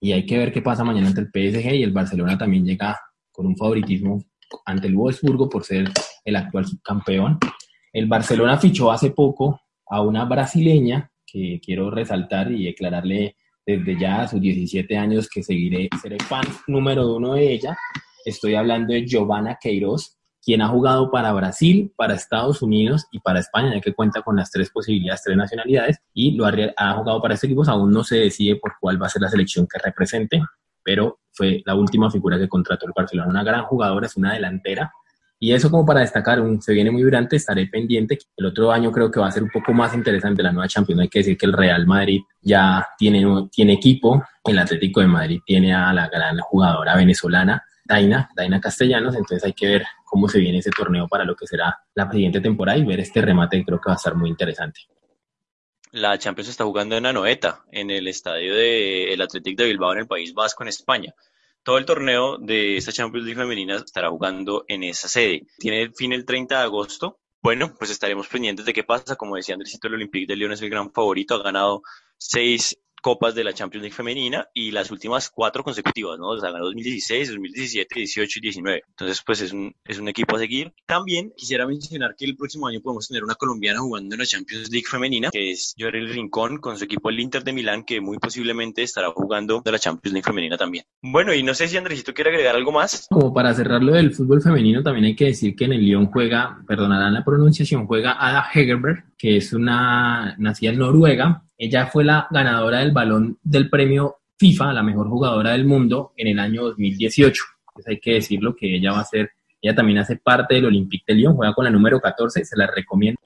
y 0.00 0.12
hay 0.12 0.26
que 0.26 0.36
ver 0.36 0.52
qué 0.52 0.60
pasa 0.60 0.84
mañana 0.84 1.08
ante 1.08 1.20
el 1.20 1.28
PSG, 1.28 1.74
y 1.74 1.82
el 1.82 1.92
Barcelona 1.92 2.36
también 2.36 2.64
llega 2.64 3.00
con 3.32 3.46
un 3.46 3.56
favoritismo 3.56 4.22
ante 4.66 4.86
el 4.86 4.94
Wolfsburgo 4.94 5.48
por 5.48 5.64
ser 5.64 5.90
el 6.24 6.36
actual 6.36 6.66
subcampeón. 6.66 7.38
El 7.92 8.06
Barcelona 8.06 8.58
fichó 8.58 8.92
hace 8.92 9.10
poco 9.10 9.60
a 9.86 10.02
una 10.02 10.24
brasileña 10.24 11.10
que 11.26 11.60
quiero 11.64 11.90
resaltar 11.90 12.52
y 12.52 12.66
declararle 12.66 13.36
desde 13.66 13.98
ya 13.98 14.22
a 14.22 14.28
sus 14.28 14.40
17 14.40 14.96
años 14.96 15.28
que 15.28 15.42
seguiré, 15.42 15.88
seré 16.00 16.18
fan 16.18 16.44
número 16.66 17.16
uno 17.16 17.34
de 17.34 17.52
ella. 17.52 17.76
Estoy 18.24 18.54
hablando 18.54 18.92
de 18.92 19.06
Giovanna 19.06 19.58
Queiroz, 19.60 20.16
quien 20.42 20.60
ha 20.60 20.68
jugado 20.68 21.10
para 21.10 21.32
Brasil, 21.32 21.92
para 21.96 22.14
Estados 22.14 22.60
Unidos 22.60 23.06
y 23.10 23.20
para 23.20 23.40
España, 23.40 23.74
ya 23.74 23.80
que 23.80 23.94
cuenta 23.94 24.22
con 24.22 24.36
las 24.36 24.50
tres 24.50 24.70
posibilidades, 24.70 25.22
tres 25.22 25.36
nacionalidades, 25.36 25.98
y 26.12 26.32
lo 26.32 26.46
ha, 26.46 26.92
jugado 26.94 27.20
para 27.22 27.34
este 27.34 27.46
equipo. 27.46 27.64
Aún 27.66 27.90
no 27.90 28.04
se 28.04 28.16
decide 28.16 28.56
por 28.56 28.74
cuál 28.80 29.00
va 29.00 29.06
a 29.06 29.10
ser 29.10 29.22
la 29.22 29.30
selección 29.30 29.66
que 29.66 29.78
represente, 29.78 30.42
pero 30.82 31.20
fue 31.32 31.62
la 31.64 31.74
última 31.74 32.10
figura 32.10 32.38
que 32.38 32.48
contrató 32.48 32.86
el 32.86 32.92
Barcelona. 32.94 33.30
Una 33.30 33.42
gran 33.42 33.64
jugadora, 33.64 34.06
es 34.06 34.16
una 34.16 34.34
delantera. 34.34 34.92
Y 35.38 35.52
eso 35.52 35.70
como 35.70 35.84
para 35.84 36.00
destacar, 36.00 36.40
un, 36.40 36.62
se 36.62 36.72
viene 36.72 36.90
muy 36.90 37.02
durante, 37.02 37.36
estaré 37.36 37.66
pendiente. 37.66 38.18
El 38.36 38.46
otro 38.46 38.72
año 38.72 38.90
creo 38.90 39.10
que 39.10 39.20
va 39.20 39.28
a 39.28 39.32
ser 39.32 39.42
un 39.42 39.50
poco 39.50 39.72
más 39.72 39.94
interesante 39.94 40.42
la 40.42 40.52
nueva 40.52 40.68
Champions. 40.68 41.02
Hay 41.02 41.08
que 41.08 41.18
decir 41.18 41.36
que 41.36 41.46
el 41.46 41.52
Real 41.52 41.86
Madrid 41.86 42.20
ya 42.40 42.86
tiene, 42.96 43.24
tiene 43.50 43.74
equipo, 43.74 44.24
el 44.44 44.58
Atlético 44.58 45.00
de 45.00 45.06
Madrid 45.06 45.40
tiene 45.44 45.74
a 45.74 45.92
la 45.92 46.08
gran 46.08 46.38
jugadora 46.38 46.96
venezolana 46.96 47.62
Daina, 47.84 48.30
Daina 48.34 48.60
Castellanos, 48.60 49.14
entonces 49.14 49.44
hay 49.44 49.52
que 49.52 49.66
ver 49.66 49.84
cómo 50.04 50.26
se 50.28 50.38
viene 50.38 50.58
ese 50.58 50.70
torneo 50.70 51.06
para 51.06 51.24
lo 51.24 51.36
que 51.36 51.46
será 51.46 51.78
la 51.94 52.10
siguiente 52.10 52.40
temporada 52.40 52.78
y 52.78 52.84
ver 52.84 53.00
este 53.00 53.20
remate 53.20 53.62
creo 53.64 53.78
que 53.78 53.90
va 53.90 53.94
a 53.94 53.96
estar 53.96 54.14
muy 54.14 54.30
interesante. 54.30 54.80
La 55.92 56.18
Champions 56.18 56.48
está 56.48 56.64
jugando 56.64 56.96
en 56.96 57.06
Anoeta, 57.06 57.62
en 57.70 57.90
el 57.90 58.08
estadio 58.08 58.54
del 58.54 59.20
Athletic 59.20 59.56
de 59.56 59.66
Bilbao 59.66 59.92
en 59.92 60.00
el 60.00 60.06
País 60.06 60.34
Vasco, 60.34 60.64
en 60.64 60.68
España. 60.68 61.14
Todo 61.64 61.78
el 61.78 61.86
torneo 61.86 62.36
de 62.36 62.76
esta 62.76 62.92
Champions 62.92 63.24
League 63.24 63.40
femenina 63.40 63.76
estará 63.76 64.10
jugando 64.10 64.66
en 64.68 64.84
esa 64.84 65.08
sede. 65.08 65.46
Tiene 65.58 65.90
fin 65.92 66.12
el 66.12 66.26
30 66.26 66.58
de 66.58 66.62
agosto. 66.62 67.18
Bueno, 67.42 67.74
pues 67.78 67.90
estaremos 67.90 68.28
pendientes 68.28 68.66
de 68.66 68.74
qué 68.74 68.84
pasa. 68.84 69.16
Como 69.16 69.36
decía 69.36 69.54
Andresito, 69.54 69.88
el 69.88 69.94
Olympique 69.94 70.26
de 70.26 70.36
Lyon 70.36 70.52
es 70.52 70.60
el 70.60 70.68
gran 70.68 70.92
favorito. 70.92 71.34
Ha 71.34 71.42
ganado 71.42 71.82
seis 72.18 72.78
copas 73.04 73.34
de 73.34 73.44
la 73.44 73.52
Champions 73.52 73.82
League 73.82 73.94
femenina 73.94 74.48
y 74.54 74.70
las 74.70 74.90
últimas 74.90 75.28
cuatro 75.28 75.62
consecutivas, 75.62 76.18
¿no? 76.18 76.28
O 76.28 76.38
sea, 76.38 76.50
ganó 76.50 76.64
2016, 76.64 77.28
2017, 77.28 77.94
18 77.96 78.38
y 78.38 78.40
19. 78.40 78.82
Entonces, 78.88 79.22
pues 79.26 79.42
es 79.42 79.52
un, 79.52 79.76
es 79.84 79.98
un 79.98 80.08
equipo 80.08 80.36
a 80.36 80.38
seguir. 80.38 80.72
También 80.86 81.30
quisiera 81.36 81.66
mencionar 81.66 82.14
que 82.16 82.24
el 82.24 82.34
próximo 82.34 82.66
año 82.66 82.80
podemos 82.80 83.06
tener 83.06 83.22
una 83.22 83.34
colombiana 83.34 83.80
jugando 83.80 84.14
en 84.14 84.20
la 84.20 84.24
Champions 84.24 84.70
League 84.70 84.86
femenina, 84.90 85.28
que 85.30 85.50
es 85.50 85.74
Yorel 85.76 86.08
Rincón 86.08 86.56
con 86.56 86.78
su 86.78 86.84
equipo 86.84 87.10
el 87.10 87.20
Inter 87.20 87.44
de 87.44 87.52
Milán, 87.52 87.84
que 87.84 88.00
muy 88.00 88.16
posiblemente 88.16 88.82
estará 88.82 89.10
jugando 89.10 89.60
de 89.62 89.72
la 89.72 89.78
Champions 89.78 90.14
League 90.14 90.24
femenina 90.24 90.56
también. 90.56 90.86
Bueno, 91.02 91.34
y 91.34 91.42
no 91.42 91.52
sé 91.52 91.68
si 91.68 91.76
Andresito 91.76 92.14
quiere 92.14 92.30
agregar 92.30 92.56
algo 92.56 92.72
más. 92.72 93.06
Como 93.10 93.34
para 93.34 93.52
cerrar 93.52 93.82
lo 93.82 93.92
del 93.92 94.14
fútbol 94.14 94.40
femenino, 94.40 94.82
también 94.82 95.04
hay 95.04 95.14
que 95.14 95.26
decir 95.26 95.54
que 95.54 95.66
en 95.66 95.74
el 95.74 95.82
Lyon 95.82 96.06
juega, 96.06 96.64
perdonarán 96.66 97.12
la 97.12 97.22
pronunciación, 97.22 97.86
juega 97.86 98.16
Ada 98.18 98.46
Hegerberg, 98.50 99.12
que 99.18 99.36
es 99.36 99.52
una 99.52 100.36
nacida 100.38 100.70
en 100.70 100.78
Noruega, 100.78 101.44
ella 101.56 101.86
fue 101.86 102.04
la 102.04 102.26
ganadora 102.30 102.80
del 102.80 102.92
balón 102.92 103.38
del 103.42 103.70
premio 103.70 104.16
FIFA, 104.38 104.72
la 104.72 104.82
mejor 104.82 105.08
jugadora 105.08 105.52
del 105.52 105.64
mundo, 105.64 106.12
en 106.16 106.28
el 106.28 106.38
año 106.38 106.64
2018. 106.64 107.42
Entonces 107.68 107.90
hay 107.90 108.00
que 108.00 108.14
decirlo 108.14 108.54
que 108.56 108.76
ella 108.76 108.92
va 108.92 109.00
a 109.00 109.04
ser, 109.04 109.30
ella 109.62 109.74
también 109.74 109.98
hace 109.98 110.16
parte 110.16 110.54
del 110.54 110.66
Olympique 110.66 111.04
de 111.06 111.14
Lyon, 111.14 111.34
juega 111.34 111.54
con 111.54 111.64
la 111.64 111.70
número 111.70 112.00
14, 112.00 112.44
se 112.44 112.56
la 112.56 112.66
recomiendo. 112.66 113.20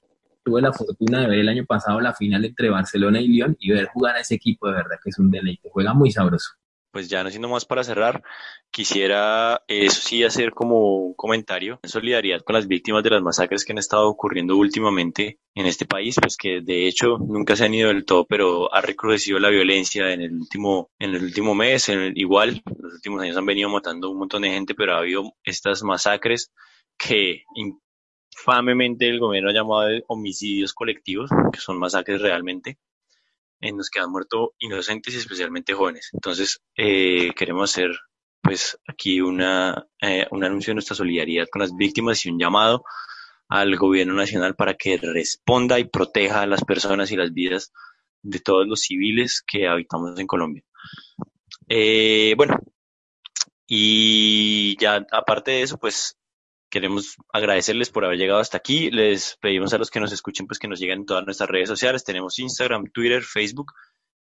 Tuve 0.44 0.62
la 0.62 0.72
fortuna 0.72 1.20
de 1.20 1.26
ver 1.28 1.38
el 1.40 1.48
año 1.48 1.64
pasado 1.66 2.00
la 2.00 2.14
final 2.14 2.44
entre 2.44 2.70
Barcelona 2.70 3.20
y 3.20 3.28
Lyon 3.28 3.56
y 3.58 3.70
ver 3.70 3.86
jugar 3.86 4.16
a 4.16 4.20
ese 4.20 4.36
equipo 4.36 4.68
de 4.68 4.74
verdad 4.74 4.96
que 5.02 5.10
es 5.10 5.18
un 5.18 5.30
deleite, 5.30 5.68
juega 5.70 5.92
muy 5.92 6.10
sabroso 6.10 6.52
pues 6.98 7.08
ya 7.08 7.22
no 7.22 7.30
siendo 7.30 7.48
más 7.48 7.64
para 7.64 7.84
cerrar, 7.84 8.24
quisiera 8.72 9.62
eso 9.68 10.00
sí 10.02 10.24
hacer 10.24 10.50
como 10.50 10.96
un 10.96 11.14
comentario 11.14 11.78
en 11.80 11.88
solidaridad 11.88 12.40
con 12.40 12.54
las 12.54 12.66
víctimas 12.66 13.04
de 13.04 13.10
las 13.10 13.22
masacres 13.22 13.64
que 13.64 13.70
han 13.70 13.78
estado 13.78 14.08
ocurriendo 14.08 14.56
últimamente 14.56 15.38
en 15.54 15.66
este 15.66 15.86
país, 15.86 16.16
pues 16.20 16.36
que 16.36 16.60
de 16.60 16.88
hecho 16.88 17.18
nunca 17.18 17.54
se 17.54 17.66
han 17.66 17.74
ido 17.74 17.86
del 17.86 18.04
todo, 18.04 18.24
pero 18.24 18.74
ha 18.74 18.80
recrudecido 18.80 19.38
la 19.38 19.48
violencia 19.48 20.12
en 20.12 20.22
el 20.22 20.32
último, 20.32 20.90
en 20.98 21.14
el 21.14 21.22
último 21.22 21.54
mes, 21.54 21.88
en 21.88 22.00
el, 22.00 22.18
igual, 22.18 22.64
los 22.64 22.94
últimos 22.94 23.22
años 23.22 23.36
han 23.36 23.46
venido 23.46 23.70
matando 23.70 24.10
un 24.10 24.18
montón 24.18 24.42
de 24.42 24.50
gente, 24.50 24.74
pero 24.74 24.94
ha 24.94 24.98
habido 24.98 25.22
estas 25.44 25.84
masacres 25.84 26.50
que 26.98 27.44
infamemente 28.34 29.08
el 29.08 29.20
gobierno 29.20 29.50
ha 29.50 29.54
llamado 29.54 29.88
homicidios 30.08 30.74
colectivos, 30.74 31.30
que 31.52 31.60
son 31.60 31.78
masacres 31.78 32.20
realmente, 32.20 32.76
en 33.60 33.76
los 33.76 33.90
que 33.90 34.00
han 34.00 34.10
muerto 34.10 34.54
inocentes 34.58 35.14
y 35.14 35.18
especialmente 35.18 35.74
jóvenes. 35.74 36.10
Entonces, 36.12 36.60
eh, 36.76 37.32
queremos 37.36 37.70
hacer 37.70 37.90
pues 38.42 38.78
aquí 38.86 39.20
una, 39.20 39.86
eh, 40.00 40.26
un 40.30 40.44
anuncio 40.44 40.70
de 40.70 40.76
nuestra 40.76 40.96
solidaridad 40.96 41.48
con 41.50 41.60
las 41.60 41.74
víctimas 41.76 42.24
y 42.24 42.30
un 42.30 42.38
llamado 42.38 42.84
al 43.48 43.76
gobierno 43.76 44.14
nacional 44.14 44.54
para 44.54 44.74
que 44.74 44.96
responda 44.98 45.78
y 45.78 45.84
proteja 45.84 46.42
a 46.42 46.46
las 46.46 46.64
personas 46.64 47.10
y 47.10 47.16
las 47.16 47.32
vidas 47.32 47.72
de 48.22 48.40
todos 48.40 48.66
los 48.66 48.80
civiles 48.80 49.42
que 49.46 49.66
habitamos 49.66 50.18
en 50.18 50.26
Colombia. 50.26 50.62
Eh, 51.68 52.34
bueno, 52.36 52.58
y 53.66 54.76
ya 54.78 55.06
aparte 55.12 55.52
de 55.52 55.62
eso, 55.62 55.78
pues 55.78 56.17
queremos 56.70 57.16
agradecerles 57.32 57.90
por 57.90 58.04
haber 58.04 58.18
llegado 58.18 58.40
hasta 58.40 58.58
aquí. 58.58 58.90
Les 58.90 59.36
pedimos 59.40 59.72
a 59.74 59.78
los 59.78 59.90
que 59.90 60.00
nos 60.00 60.12
escuchen 60.12 60.46
pues 60.46 60.58
que 60.58 60.68
nos 60.68 60.78
lleguen 60.78 61.00
en 61.00 61.06
todas 61.06 61.24
nuestras 61.24 61.48
redes 61.48 61.68
sociales. 61.68 62.04
Tenemos 62.04 62.38
Instagram, 62.38 62.90
Twitter, 62.92 63.22
Facebook, 63.22 63.72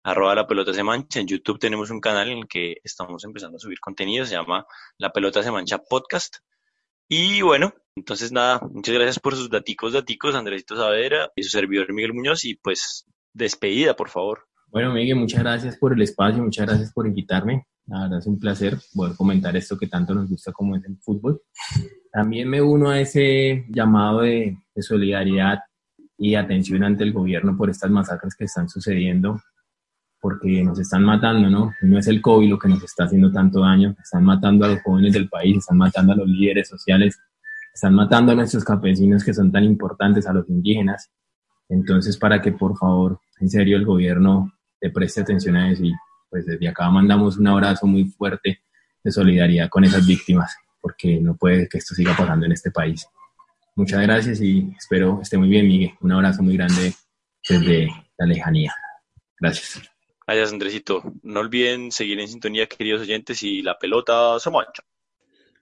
arroba 0.02 0.34
la 0.34 0.46
pelota 0.46 0.72
se 0.72 0.82
mancha. 0.82 1.20
En 1.20 1.26
YouTube 1.26 1.58
tenemos 1.58 1.90
un 1.90 2.00
canal 2.00 2.30
en 2.30 2.38
el 2.38 2.48
que 2.48 2.76
estamos 2.84 3.24
empezando 3.24 3.56
a 3.56 3.60
subir 3.60 3.80
contenido, 3.80 4.24
se 4.24 4.34
llama 4.34 4.66
La 4.98 5.10
pelota 5.10 5.42
se 5.42 5.50
mancha 5.50 5.78
podcast. 5.78 6.36
Y 7.08 7.42
bueno, 7.42 7.74
entonces 7.94 8.32
nada, 8.32 8.60
muchas 8.72 8.94
gracias 8.94 9.18
por 9.20 9.34
sus 9.34 9.50
daticos, 9.50 9.92
daticos, 9.92 10.34
Andresito 10.34 10.76
Saavedra 10.76 11.32
y 11.36 11.42
su 11.42 11.50
servidor 11.50 11.92
Miguel 11.92 12.14
Muñoz 12.14 12.44
y 12.44 12.54
pues 12.56 13.06
despedida, 13.32 13.94
por 13.96 14.08
favor. 14.08 14.48
Bueno, 14.68 14.92
Miguel, 14.92 15.16
muchas 15.16 15.40
gracias 15.40 15.76
por 15.76 15.92
el 15.92 16.02
espacio, 16.02 16.42
muchas 16.42 16.66
gracias 16.66 16.92
por 16.92 17.06
invitarme. 17.06 17.66
La 17.86 18.02
verdad 18.02 18.18
es 18.18 18.26
un 18.26 18.38
placer 18.38 18.76
poder 18.94 19.16
comentar 19.16 19.56
esto 19.56 19.78
que 19.78 19.86
tanto 19.86 20.12
nos 20.14 20.28
gusta 20.28 20.52
como 20.52 20.74
es 20.74 20.84
el 20.84 20.96
fútbol. 20.98 21.40
También 22.12 22.48
me 22.48 22.60
uno 22.60 22.90
a 22.90 23.00
ese 23.00 23.64
llamado 23.68 24.22
de, 24.22 24.58
solidaridad 24.78 25.60
y 26.18 26.34
atención 26.34 26.82
ante 26.82 27.04
el 27.04 27.12
gobierno 27.12 27.56
por 27.56 27.70
estas 27.70 27.90
masacres 27.90 28.34
que 28.34 28.44
están 28.44 28.68
sucediendo, 28.68 29.40
porque 30.20 30.62
nos 30.62 30.78
están 30.78 31.04
matando, 31.04 31.48
¿no? 31.48 31.72
No 31.82 31.98
es 31.98 32.08
el 32.08 32.20
COVID 32.20 32.50
lo 32.50 32.58
que 32.58 32.68
nos 32.68 32.82
está 32.82 33.04
haciendo 33.04 33.30
tanto 33.30 33.60
daño, 33.60 33.94
están 34.02 34.24
matando 34.24 34.66
a 34.66 34.68
los 34.68 34.82
jóvenes 34.82 35.12
del 35.12 35.28
país, 35.28 35.58
están 35.58 35.78
matando 35.78 36.12
a 36.12 36.16
los 36.16 36.28
líderes 36.28 36.68
sociales, 36.68 37.18
están 37.72 37.94
matando 37.94 38.32
a 38.32 38.34
nuestros 38.34 38.64
campesinos 38.64 39.24
que 39.24 39.32
son 39.32 39.52
tan 39.52 39.64
importantes, 39.64 40.26
a 40.26 40.32
los 40.32 40.48
indígenas. 40.48 41.10
Entonces, 41.68 42.16
para 42.16 42.42
que 42.42 42.52
por 42.52 42.76
favor, 42.76 43.20
en 43.40 43.48
serio, 43.48 43.76
el 43.76 43.84
gobierno 43.84 44.52
le 44.80 44.90
preste 44.90 45.20
atención 45.20 45.56
a 45.56 45.70
eso 45.70 45.84
y 45.84 45.92
pues 46.28 46.46
desde 46.46 46.68
acá 46.68 46.90
mandamos 46.90 47.38
un 47.38 47.46
abrazo 47.48 47.86
muy 47.86 48.04
fuerte 48.04 48.62
de 49.02 49.12
solidaridad 49.12 49.68
con 49.68 49.84
esas 49.84 50.06
víctimas 50.06 50.56
porque 50.80 51.18
no 51.20 51.36
puede 51.36 51.68
que 51.68 51.78
esto 51.78 51.94
siga 51.94 52.16
pasando 52.16 52.46
en 52.46 52.52
este 52.52 52.70
país. 52.70 53.06
Muchas 53.74 54.00
gracias 54.02 54.40
y 54.40 54.72
espero 54.78 55.20
esté 55.20 55.36
muy 55.36 55.48
bien, 55.48 55.66
Miguel. 55.66 55.92
Un 56.00 56.12
abrazo 56.12 56.42
muy 56.42 56.56
grande 56.56 56.94
desde 57.48 57.88
la 58.16 58.26
lejanía. 58.26 58.74
Gracias. 59.38 59.82
Gracias, 60.26 60.52
Andresito. 60.52 61.02
No 61.22 61.40
olviden 61.40 61.92
seguir 61.92 62.18
en 62.18 62.28
sintonía, 62.28 62.66
queridos 62.66 63.02
oyentes, 63.02 63.42
y 63.42 63.62
la 63.62 63.78
pelota 63.78 64.38
se 64.40 64.50
mancha. 64.50 64.82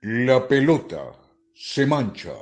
La 0.01 0.47
pelota 0.47 1.13
se 1.55 1.87
mancha. 1.87 2.33